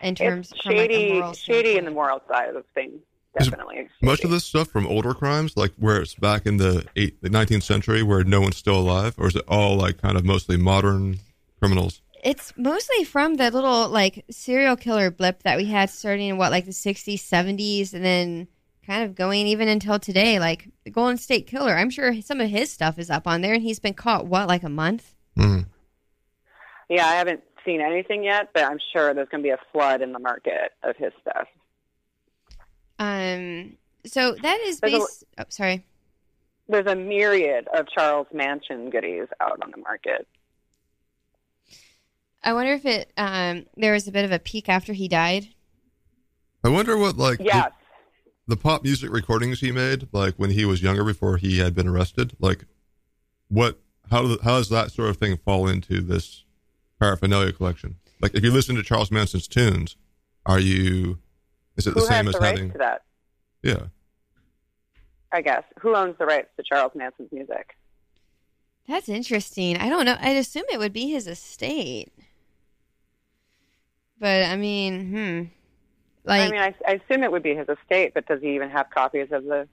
[0.00, 1.94] in terms it's from, like, a shady, moral shady in the standpoint.
[1.94, 3.00] moral side of things.
[3.40, 3.88] Is Definitely.
[4.00, 7.28] Most of this stuff from older crimes, like where it's back in the eight, the
[7.28, 10.56] 19th century, where no one's still alive, or is it all like kind of mostly
[10.56, 11.18] modern
[11.58, 12.00] criminals?
[12.22, 16.52] It's mostly from the little like serial killer blip that we had starting in what
[16.52, 18.46] like the 60s, 70s, and then
[18.86, 20.38] kind of going even until today.
[20.38, 23.54] Like the Golden State Killer, I'm sure some of his stuff is up on there,
[23.54, 25.14] and he's been caught what like a month.
[25.36, 25.66] Mhm.
[26.88, 30.02] Yeah, I haven't seen anything yet, but I'm sure there's going to be a flood
[30.02, 31.48] in the market of his stuff.
[32.98, 33.76] Um,
[34.06, 35.84] so that is There's a- Oh, sorry.
[36.68, 40.26] There's a myriad of Charles Manson goodies out on the market.
[42.42, 45.48] I wonder if it um there was a bit of a peak after he died.
[46.62, 47.72] I wonder what like the- Yes.
[48.46, 51.88] The, pop music recordings he made, like when he was younger before he had been
[51.88, 52.34] arrested.
[52.38, 52.64] Like,
[53.48, 53.78] what?
[54.10, 56.44] How do, how does that sort of thing fall into this
[57.00, 57.96] paraphernalia collection?
[58.20, 59.96] Like, if you listen to Charles Manson's tunes,
[60.46, 61.18] are you?
[61.76, 62.72] Is it the Who same has as the rights having?
[62.72, 63.02] to that?
[63.62, 63.86] Yeah.
[65.32, 65.64] I guess.
[65.80, 67.76] Who owns the rights to Charles Manson's music?
[68.86, 69.76] That's interesting.
[69.78, 70.16] I don't know.
[70.20, 72.12] I'd assume it would be his estate.
[74.18, 75.42] But I mean, hmm.
[76.24, 78.70] Like I mean, I, I assume it would be his estate, but does he even
[78.70, 79.68] have copies of the?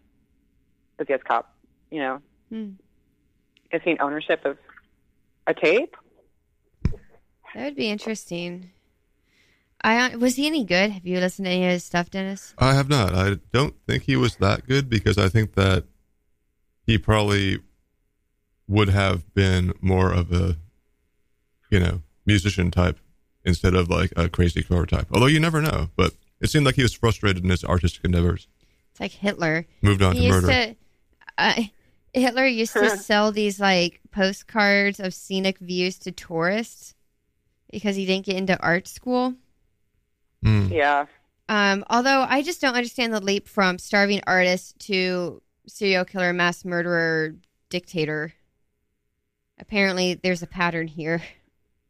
[0.97, 1.55] Does he have cop?
[1.89, 2.69] You know, hmm,
[3.71, 4.57] is he in ownership of
[5.47, 5.95] a tape?
[7.53, 8.71] that would be interesting.
[9.83, 10.91] I was he any good?
[10.91, 12.53] Have you listened to any of his stuff, Dennis?
[12.57, 13.15] I have not.
[13.15, 15.85] I don't think he was that good because I think that
[16.85, 17.59] he probably
[18.67, 20.57] would have been more of a,
[21.69, 22.99] you know, musician type
[23.43, 25.07] instead of like a crazy killer type.
[25.11, 25.89] Although you never know.
[25.95, 28.47] But it seemed like he was frustrated in his artistic endeavors.
[28.91, 29.65] It's like Hitler.
[29.81, 30.47] Moved on he to used murder.
[30.47, 30.75] to.
[31.37, 31.63] Uh,
[32.13, 36.93] Hitler used to sell these like postcards of scenic views to tourists
[37.71, 39.35] because he didn't get into art school.
[40.43, 40.71] Mm.
[40.71, 41.05] Yeah.
[41.47, 46.65] Um, although I just don't understand the leap from starving artist to serial killer, mass
[46.65, 47.35] murderer,
[47.69, 48.33] dictator.
[49.59, 51.21] Apparently, there's a pattern here.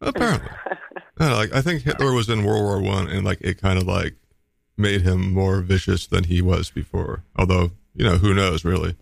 [0.02, 0.50] Apparently,
[1.20, 3.86] I, like I think Hitler was in World War One, and like it kind of
[3.86, 4.16] like
[4.82, 7.24] made him more vicious than he was before.
[7.38, 8.96] Although you know, who knows really?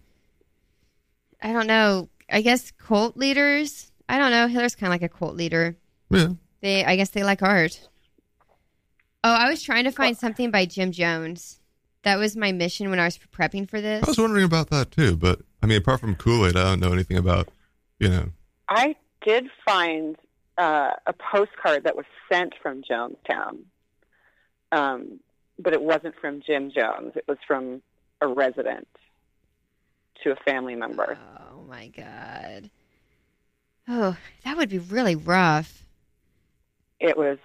[1.42, 2.10] I don't know.
[2.30, 3.92] I guess cult leaders.
[4.08, 4.48] I don't know.
[4.48, 5.78] Hitler's kind of like a cult leader.
[6.10, 6.30] Yeah,
[6.62, 7.88] They, I guess, they like art.
[9.24, 11.60] Oh, I was trying to find something by Jim Jones.
[12.04, 14.04] That was my mission when I was prepping for this.
[14.04, 15.16] I was wondering about that too.
[15.16, 17.50] But I mean, apart from Kool Aid, I don't know anything about
[18.00, 18.30] you know.
[18.68, 20.16] I did find
[20.58, 23.64] uh, a postcard that was sent from Jonestown,
[24.72, 25.20] um,
[25.60, 27.14] but it wasn't from Jim Jones.
[27.16, 27.82] It was from
[28.22, 28.88] a resident
[30.24, 31.18] to a family member.
[31.52, 32.70] Oh my god.
[33.88, 35.84] Oh, that would be really rough.
[37.00, 37.38] It was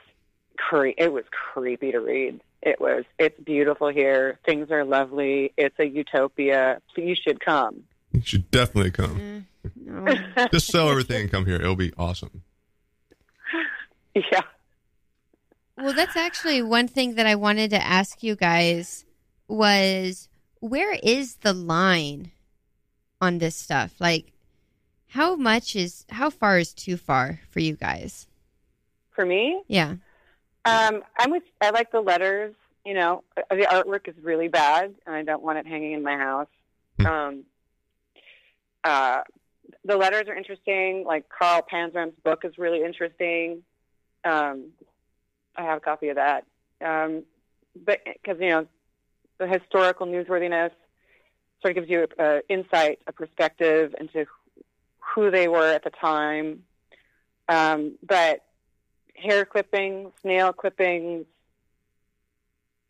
[0.57, 2.41] cre- It was creepy to read.
[2.62, 3.05] It was.
[3.19, 4.39] It's beautiful here.
[4.45, 5.53] Things are lovely.
[5.57, 6.81] It's a utopia.
[6.97, 7.85] You should come.
[8.12, 9.47] You should definitely come.
[9.87, 10.47] Mm, no.
[10.53, 11.57] Just sell everything and come here.
[11.57, 12.43] It'll be awesome.
[14.15, 14.43] Yeah.
[15.77, 19.05] Well, that's actually one thing that I wanted to ask you guys
[19.49, 20.29] was
[20.61, 22.31] where is the line
[23.20, 23.95] on this stuff?
[23.99, 24.33] Like
[25.09, 28.27] how much is how far is too far for you guys?
[29.12, 29.97] For me, Yeah.
[30.64, 31.43] Um, I'm with.
[31.61, 32.55] I like the letters.
[32.85, 36.03] You know, Uh, the artwork is really bad, and I don't want it hanging in
[36.03, 36.49] my house.
[36.99, 37.07] Hmm.
[37.07, 37.45] Um,
[38.83, 39.22] uh,
[39.85, 41.05] the letters are interesting.
[41.05, 43.62] Like Carl Panzram's book is really interesting.
[44.25, 44.72] Um,
[45.57, 46.45] I have a copy of that.
[46.85, 47.23] Um,
[47.85, 48.67] but because you know,
[49.39, 50.71] the historical newsworthiness
[51.61, 54.27] sort of gives you an insight, a perspective into
[55.15, 56.65] who they were at the time.
[57.49, 58.45] Um, but
[59.15, 61.27] hair clippings, nail clippings,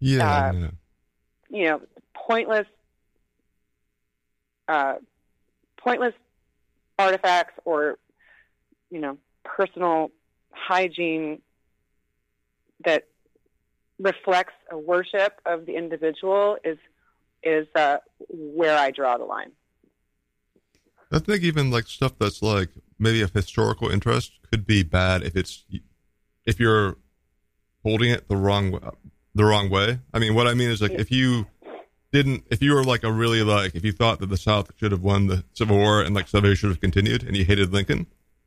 [0.00, 0.48] Yeah.
[0.48, 0.70] Uh, yeah.
[1.50, 1.80] you know,
[2.14, 2.66] pointless,
[4.68, 4.94] uh,
[5.76, 6.14] pointless
[6.98, 7.98] artifacts or,
[8.90, 10.10] you know, personal
[10.50, 11.42] hygiene
[12.84, 13.08] that
[13.98, 16.78] reflects a worship of the individual is
[17.42, 19.52] is uh, where I draw the line.
[21.12, 25.36] I think even like stuff that's like maybe of historical interest could be bad if
[25.36, 25.64] it's
[26.46, 26.96] if you're
[27.82, 28.80] holding it the wrong
[29.34, 30.00] the wrong way.
[30.12, 31.46] I mean, what I mean is like if you
[32.12, 34.92] didn't, if you were like a really like, if you thought that the South should
[34.92, 38.06] have won the Civil War and like slavery should have continued, and you hated Lincoln,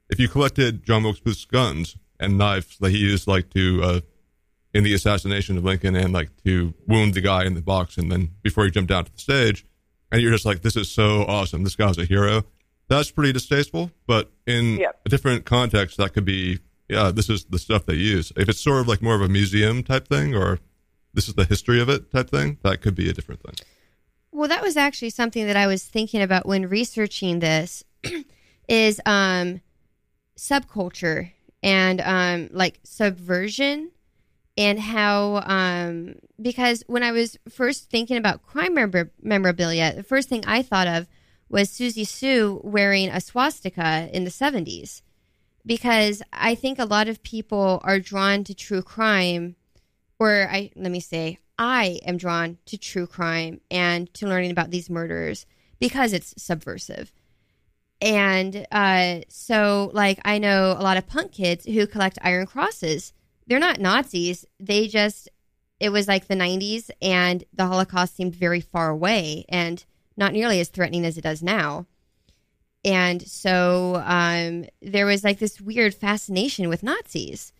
[0.10, 4.00] if you collected John Wilkes Booth's guns and knives that he used like to uh,
[4.78, 8.12] in the assassination of Lincoln and like to wound the guy in the box and
[8.12, 9.66] then before he jumped down to the stage,
[10.12, 12.44] and you're just like, this is so awesome, this guy's a hero.
[12.88, 15.02] That's pretty distasteful, but in Yep.
[15.06, 18.32] a different context, that could be, yeah, this is the stuff they use.
[18.38, 20.60] If it's sort of like more of a museum type thing, or
[21.14, 23.56] this is the history of it type thing, that could be a different thing.
[24.32, 27.84] Well, that was actually something that I was thinking about when researching this
[28.70, 29.62] is um
[30.38, 31.32] subculture
[31.64, 33.90] and um like subversion
[34.58, 40.30] and how um because when I was first thinking about crime memor- memorabilia, the first
[40.30, 41.08] thing I thought of
[41.50, 45.02] was Siouxsie Sioux wearing a swastika in the 70s
[45.66, 49.56] because I think a lot of people are drawn to true crime
[50.20, 54.72] or I let me say I am drawn to true crime and to learning about
[54.72, 55.46] these murders
[55.80, 57.12] because it's subversive.
[58.00, 63.14] And uh, so, like, I know a lot of punk kids who collect Iron Crosses.
[63.48, 64.46] They're not Nazis.
[64.60, 65.30] They just,
[65.80, 69.84] it was like the 90s and the Holocaust seemed very far away and
[70.16, 71.86] not nearly as threatening as it does now.
[72.84, 77.52] And so um, there was like this weird fascination with Nazis.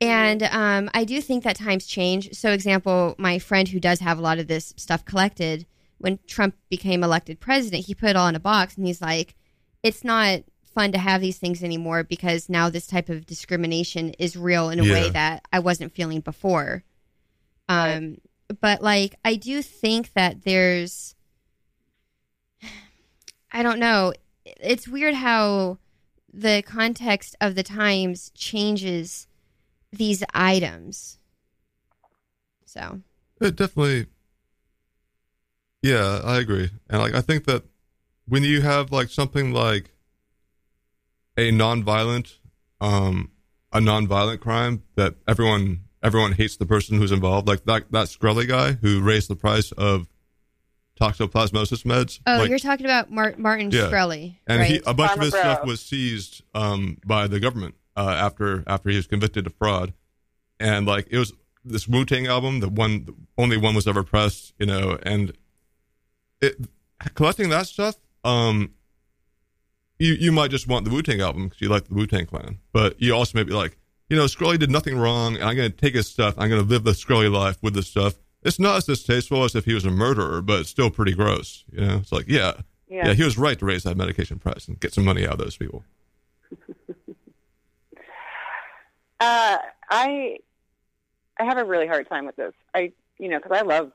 [0.00, 2.34] And um, I do think that times change.
[2.34, 5.66] So, example, my friend who does have a lot of this stuff collected,
[5.98, 9.34] when Trump became elected president, he put it all in a box and he's like,
[9.82, 10.40] it's not
[10.76, 14.78] fun to have these things anymore because now this type of discrimination is real in
[14.78, 16.84] a way that I wasn't feeling before.
[17.66, 18.18] Um,
[18.60, 21.14] but like, I do think that there's,
[23.50, 24.12] I don't know,
[24.44, 25.78] it's weird how
[26.30, 29.26] the context of the times changes
[29.90, 31.18] these items.
[32.66, 33.00] So,
[33.40, 34.08] It definitely.
[35.80, 37.62] Yeah, I agree, and like I think that
[38.26, 39.95] when you have like something like
[41.36, 42.38] a non-violent,
[42.80, 43.30] um,
[43.72, 48.46] a non-violent crime that everyone everyone hates the person who's involved, like that that Shkreli
[48.48, 50.06] guy who raised the price of
[51.00, 52.20] toxoplasmosis meds.
[52.26, 53.82] oh, like, you're talking about Mar- Martin Yeah.
[53.90, 54.70] Shkreli, and right?
[54.70, 58.64] he, a bunch of Farmer his stuff was seized um, by the government uh, after
[58.66, 59.92] after he was convicted of fraud,
[60.58, 61.32] and like it was
[61.64, 65.32] this Wu Tang album, the one the only one was ever pressed, you know, and
[66.40, 66.56] it
[67.14, 67.96] collecting that stuff.
[68.24, 68.72] Um,
[69.98, 72.26] you you might just want the Wu Tang album because you like the Wu Tang
[72.26, 73.76] Clan, but you also may be like,
[74.10, 76.34] you know, Shkreli did nothing wrong, and I'm going to take his stuff.
[76.38, 78.14] I'm going to live the Shkreli life with this stuff.
[78.42, 81.64] It's not as distasteful as if he was a murderer, but it's still pretty gross.
[81.72, 82.52] You know, it's like, yeah,
[82.88, 83.08] Yeah.
[83.08, 85.38] yeah, he was right to raise that medication price and get some money out of
[85.38, 85.84] those people.
[89.18, 89.56] Uh,
[89.88, 90.38] I
[91.38, 92.52] I have a really hard time with this.
[92.74, 93.92] I you know because I love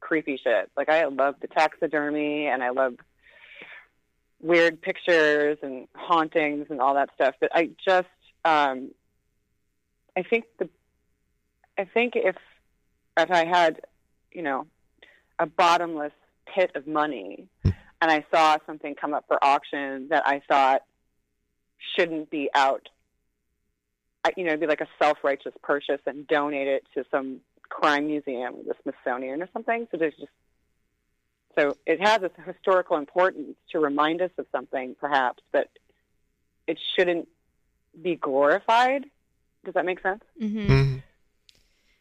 [0.00, 0.70] creepy shit.
[0.76, 2.94] Like I love the taxidermy and I love
[4.40, 7.34] weird pictures and hauntings and all that stuff.
[7.40, 8.08] But I just
[8.44, 8.90] um,
[10.16, 10.68] I think the
[11.78, 12.36] I think if
[13.16, 13.80] if I had
[14.32, 14.66] you know
[15.38, 16.12] a bottomless
[16.52, 20.82] pit of money and I saw something come up for auction that I thought
[21.96, 22.88] shouldn't be out
[24.24, 28.06] I- you know, it'd be like a self-righteous purchase and donate it to some crime
[28.06, 29.86] museum, the Smithsonian or something.
[29.90, 30.32] So there's just
[31.58, 35.68] so it has a historical importance to remind us of something, perhaps, but
[36.66, 37.28] it shouldn't
[38.00, 39.04] be glorified.
[39.64, 40.22] Does that make sense?
[40.38, 40.98] hmm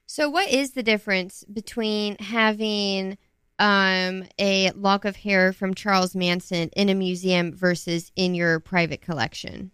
[0.05, 3.17] So, what is the difference between having
[3.59, 9.01] um, a lock of hair from Charles Manson in a museum versus in your private
[9.01, 9.71] collection?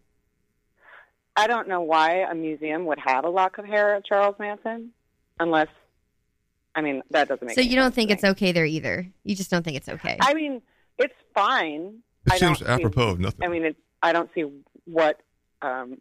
[1.36, 4.92] I don't know why a museum would have a lock of hair of Charles Manson,
[5.40, 5.68] unless,
[6.76, 7.52] I mean, that doesn't make.
[7.52, 7.56] Sense.
[7.56, 9.08] So, any you don't sense think it's okay there either?
[9.24, 10.18] You just don't think it's okay?
[10.22, 10.62] I mean,
[10.98, 12.00] it's fine.
[12.26, 13.44] It I seems don't see- apropos of nothing.
[13.44, 14.46] I mean, it, I don't see
[14.86, 15.20] what
[15.62, 15.98] um,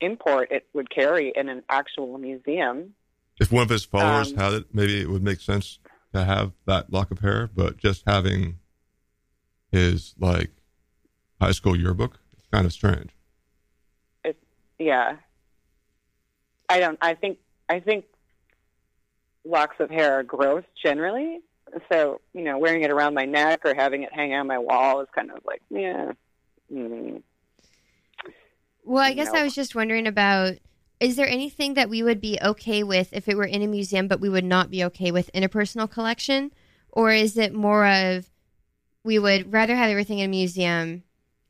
[0.00, 2.94] import it would carry in an actual museum.
[3.40, 5.78] if one of his followers um, had it, maybe it would make sense
[6.12, 7.48] to have that lock of hair.
[7.54, 8.58] But just having
[9.70, 10.50] his like
[11.40, 13.10] high school yearbook, it's kind of strange.
[14.24, 14.38] It's
[14.78, 15.16] Yeah,
[16.68, 16.98] I don't.
[17.00, 17.38] I think.
[17.68, 18.04] I think
[19.46, 21.40] locks of hair are gross generally.
[21.90, 25.00] So you know, wearing it around my neck or having it hang on my wall
[25.00, 26.12] is kind of like, yeah.
[26.72, 27.22] Mm.
[28.84, 30.54] Well, I guess I was just wondering about
[31.00, 34.08] is there anything that we would be okay with if it were in a museum,
[34.08, 36.52] but we would not be okay with in a personal collection?
[36.90, 38.30] Or is it more of
[39.04, 41.02] we would rather have everything in a museum,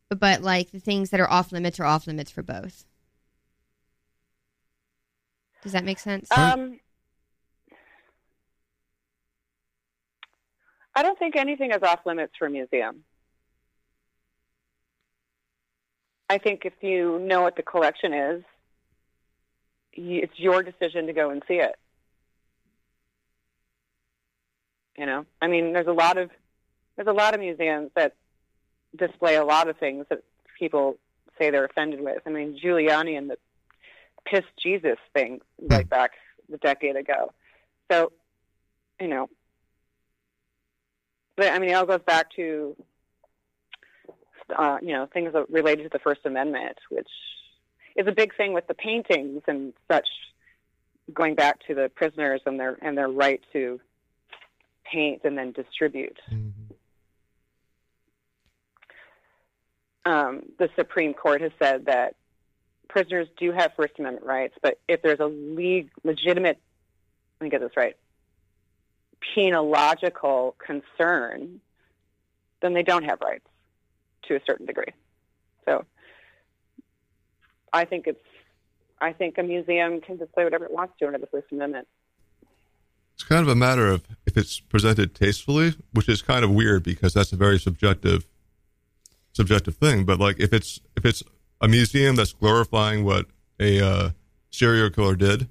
[0.08, 2.84] but like the things that are off limits are off limits for both?
[5.62, 6.28] Does that make sense?
[6.30, 6.80] Um,
[10.96, 13.04] I don't think anything is off limits for a museum.
[16.30, 18.42] I think if you know what the collection is,
[19.92, 21.76] it's your decision to go and see it.
[24.96, 26.30] You know, I mean, there's a lot of
[26.96, 28.14] there's a lot of museums that
[28.96, 30.22] display a lot of things that
[30.58, 30.96] people
[31.38, 32.22] say they're offended with.
[32.26, 33.36] I mean, Giuliani and the
[34.24, 35.66] piss Jesus thing hmm.
[35.68, 36.12] right back
[36.52, 37.34] a decade ago.
[37.92, 38.12] So,
[38.98, 39.28] you know,
[41.36, 42.76] but I mean, it all goes back to
[44.56, 47.08] uh, you know things that related to the First Amendment, which
[47.94, 50.08] is a big thing with the paintings and such,
[51.12, 53.80] going back to the prisoners and their and their right to
[54.84, 56.18] paint and then distribute.
[60.04, 62.14] Um, the Supreme Court has said that
[62.88, 66.60] prisoners do have First Amendment rights, but if there's a leg- legitimate,
[67.40, 67.96] let me get this right,
[69.34, 71.60] penological concern,
[72.62, 73.46] then they don't have rights
[74.24, 74.92] to a certain degree.
[75.64, 75.84] So
[77.72, 78.20] I think it's,
[79.00, 81.86] I think a museum can display whatever it wants to under the First Amendment.
[83.14, 86.82] It's kind of a matter of if it's presented tastefully, which is kind of weird
[86.82, 88.26] because that's a very subjective
[89.32, 90.04] subjective thing.
[90.04, 91.22] But like if it's if it's
[91.60, 93.26] a museum that's glorifying what
[93.58, 94.10] a uh,
[94.50, 95.48] serial killer did,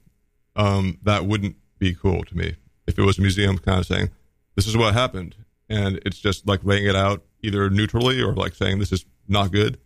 [0.55, 2.55] um, that wouldn't be cool to me.
[2.87, 4.09] If it was a museum kind of saying
[4.55, 5.35] this is what happened,
[5.69, 9.51] and it's just like laying it out either neutrally or like saying this is not
[9.51, 9.77] good,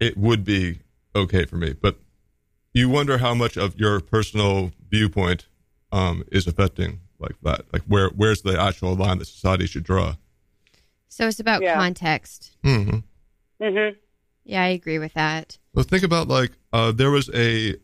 [0.00, 0.80] it would be
[1.14, 1.74] okay for me.
[1.74, 1.98] But
[2.72, 5.46] you wonder how much of your personal viewpoint
[5.92, 7.66] um, is affecting like that.
[7.72, 10.16] Like where where's the actual line that society should draw?
[11.08, 11.74] So it's about Yeah.
[11.74, 12.56] context.
[12.64, 12.98] hmm
[13.62, 13.96] Mm-hmm.
[14.44, 15.58] Yeah, I agree with that.
[15.72, 17.76] Well, think about like uh, there was a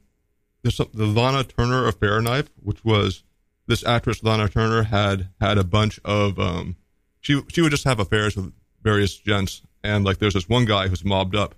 [0.62, 3.22] there's some, the Lana Turner affair knife, which was
[3.70, 6.76] this actress Lana Turner had had a bunch of um
[7.20, 8.52] she she would just have affairs with
[8.82, 11.54] various gents, and like there's this one guy who's mobbed up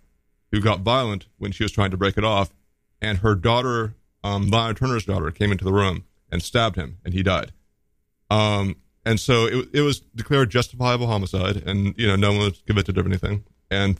[0.50, 2.52] who got violent when she was trying to break it off,
[3.00, 7.14] and her daughter, um, Lana Turner's daughter, came into the room and stabbed him, and
[7.14, 7.52] he died.
[8.30, 12.62] Um, and so it it was declared justifiable homicide, and you know no one was
[12.66, 13.98] convicted of anything, and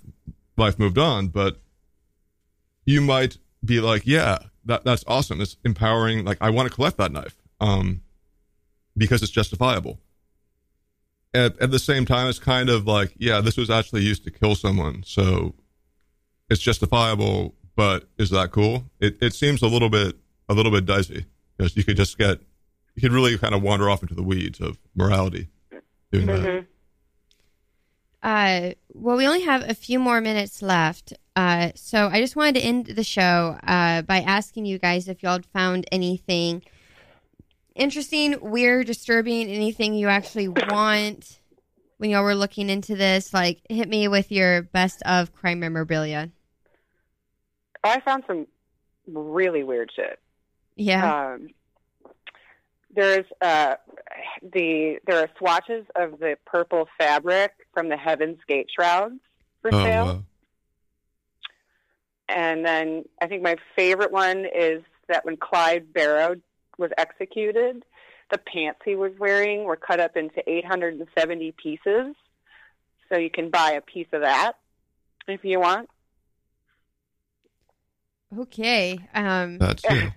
[0.57, 1.61] life moved on, but
[2.85, 5.41] you might be like, yeah, that that's awesome.
[5.41, 6.25] It's empowering.
[6.25, 8.03] Like I want to collect that knife, um,
[8.97, 9.99] because it's justifiable.
[11.33, 14.31] At at the same time, it's kind of like, yeah, this was actually used to
[14.31, 15.55] kill someone, so
[16.51, 17.55] it's justifiable.
[17.75, 18.85] But is that cool?
[19.01, 20.17] It it seems a little bit
[20.49, 21.25] a little bit dicey
[21.57, 22.41] because you could just get
[22.95, 25.49] you could really kind of wander off into the weeds of morality
[26.11, 26.67] doing that.
[28.23, 31.13] Uh, well, we only have a few more minutes left.
[31.35, 35.23] Uh, so I just wanted to end the show uh, by asking you guys if
[35.23, 36.63] y'all found anything
[37.75, 41.41] interesting, weird, disturbing, anything you actually want
[41.99, 43.33] when y'all were looking into this.
[43.33, 46.31] Like, hit me with your best of crime memorabilia.
[47.85, 48.47] I found some
[49.07, 50.19] really weird shit.
[50.77, 51.35] Yeah.
[51.35, 51.49] Um,
[52.95, 53.77] there's uh,
[54.53, 59.19] the there are swatches of the purple fabric from the Heaven's Gate shrouds
[59.63, 60.05] for Oh, sale.
[60.05, 60.23] wow.
[62.29, 66.37] And then I think my favorite one is that when Clyde Barrow
[66.83, 67.83] was executed,
[68.31, 72.15] the pants he was wearing were cut up into 870 pieces.
[73.09, 74.53] So you can buy a piece of that
[75.29, 75.89] if you want.
[78.39, 78.99] okay.
[79.15, 80.11] Um, That's yeah.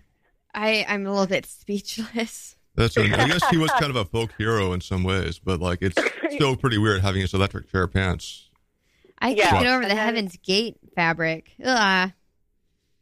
[0.53, 2.55] I I'm a little bit speechless.
[2.75, 5.79] That's I guess he was kind of a folk hero in some ways, but like
[5.81, 5.97] it's
[6.33, 8.49] still pretty weird having his electric chair pants.
[9.19, 9.49] I Yeah.
[9.49, 11.51] can't get over the Heaven's Gate fabric.
[11.63, 12.11] Ugh.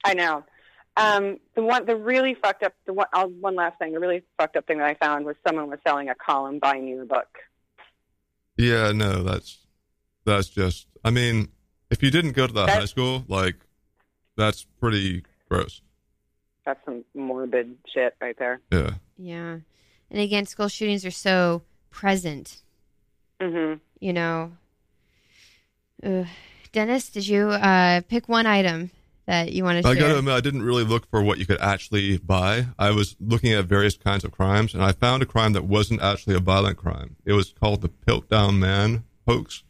[0.06, 0.44] I know.
[0.96, 4.22] Um, the one, the really fucked up, the one, uh, one last thing, the really
[4.38, 7.38] fucked up thing that I found was someone was selling a column buying Columbine yearbook.
[8.58, 9.66] Yeah, no, that's
[10.26, 10.88] that's just.
[11.04, 11.50] I mean,
[11.90, 13.56] if you didn't go to that That- high school, like
[14.38, 15.82] that's pretty gross.
[16.66, 18.62] That's some morbid shit right there.
[18.72, 18.92] Yeah.
[19.18, 19.58] Yeah.
[20.12, 22.62] And again, school shootings are so present,
[23.42, 24.52] hmm you know.
[26.04, 26.28] Ugh.
[26.72, 28.92] Dennis, did you uh, pick one item
[29.26, 30.02] that you want to I share?
[30.04, 32.68] gotta admit, I didn't really look for what you could actually buy.
[32.78, 36.02] I was looking at various kinds of crimes, and I found a crime that wasn't
[36.02, 37.16] actually a violent crime.
[37.26, 39.64] It was called the Piltdown Man hoax,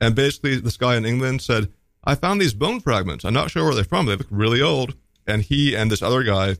[0.00, 1.72] and basically, this guy in England said,
[2.04, 3.24] "I found these bone fragments.
[3.24, 4.06] I'm not sure where they're from.
[4.06, 4.94] They look really old."
[5.26, 6.56] And he and this other guy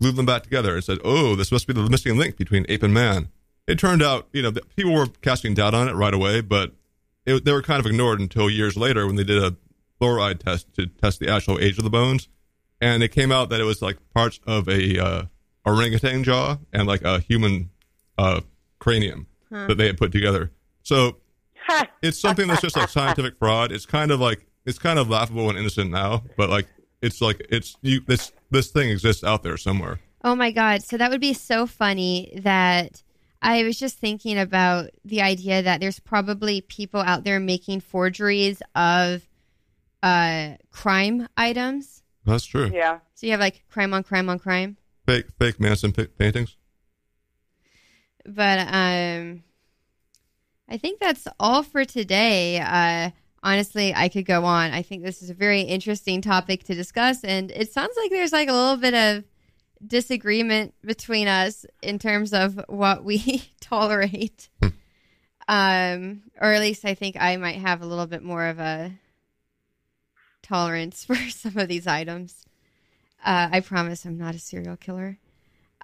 [0.00, 2.82] glued them back together and said, "Oh, this must be the missing link between ape
[2.82, 3.28] and man."
[3.66, 6.72] It turned out, you know, people were casting doubt on it right away, but
[7.24, 9.56] it, they were kind of ignored until years later when they did a
[10.04, 12.28] fluoride test to test the actual age of the bones,
[12.80, 15.22] and it came out that it was like parts of a uh,
[15.64, 17.70] orangutan jaw and like a human
[18.18, 18.40] uh,
[18.78, 20.50] cranium that they had put together.
[20.82, 21.18] So
[22.02, 23.70] it's something that's just like scientific fraud.
[23.72, 26.66] It's kind of like it's kind of laughable and innocent now, but like
[27.02, 30.00] it's like it's you this this thing exists out there somewhere.
[30.22, 30.82] Oh my god!
[30.82, 33.02] So that would be so funny that
[33.42, 38.62] I was just thinking about the idea that there's probably people out there making forgeries
[38.74, 39.22] of
[40.04, 42.02] uh, crime items.
[42.26, 42.70] That's true.
[42.72, 42.98] Yeah.
[43.14, 44.76] So you have like crime on crime on crime.
[45.06, 46.56] Fake fake Manson pa- paintings.
[48.26, 49.42] But um,
[50.68, 52.60] I think that's all for today.
[52.60, 53.10] Uh,
[53.42, 54.72] honestly, I could go on.
[54.72, 58.32] I think this is a very interesting topic to discuss, and it sounds like there's
[58.32, 59.24] like a little bit of
[59.86, 64.48] disagreement between us in terms of what we tolerate.
[65.48, 68.92] um, or at least I think I might have a little bit more of a
[70.44, 72.44] tolerance for some of these items.
[73.24, 75.18] Uh, I promise I'm not a serial killer.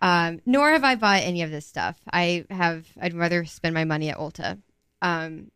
[0.02, 1.98] Um, nor have I bought any of this stuff.
[2.12, 2.86] I have.
[3.00, 4.58] I'd rather spend my money at Ulta.
[5.02, 5.50] Um,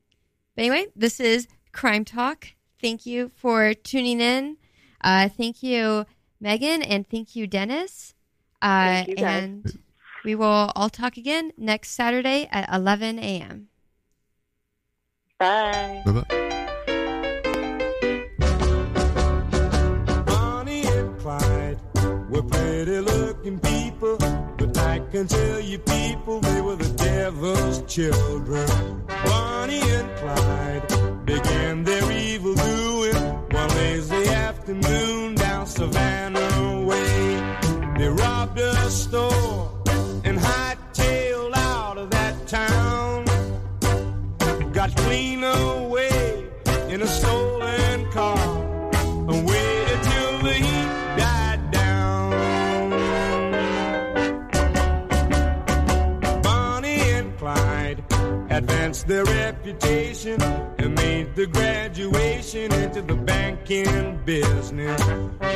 [0.54, 2.48] but anyway, this is Crime Talk.
[2.80, 4.58] Thank you for tuning in.
[5.02, 6.04] Uh, thank you,
[6.40, 8.14] Megan, and thank you, Dennis.
[8.60, 9.42] Uh, Thank you, guys.
[9.44, 9.78] and
[10.24, 13.68] we will all talk again next Saturday at 11 a.m.
[15.38, 16.02] Bye.
[16.06, 16.63] Bye-bye.
[22.50, 24.16] Pretty looking people,
[24.58, 28.68] but I can tell you people they were the devil's children.
[29.24, 33.14] Bonnie and Clyde began their evil doing
[33.50, 37.36] one lazy afternoon down Savannah Way.
[37.98, 39.70] They robbed a store
[40.24, 43.24] and hightailed out of that town.
[44.72, 45.43] Got clean
[59.04, 60.40] advanced their reputation
[60.78, 65.00] and made the graduation into the banking business.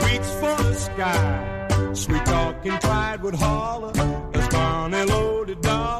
[0.04, 3.92] Reached for the sky, sweet talking Clyde would holler
[4.34, 5.97] as Bonnie loaded dollars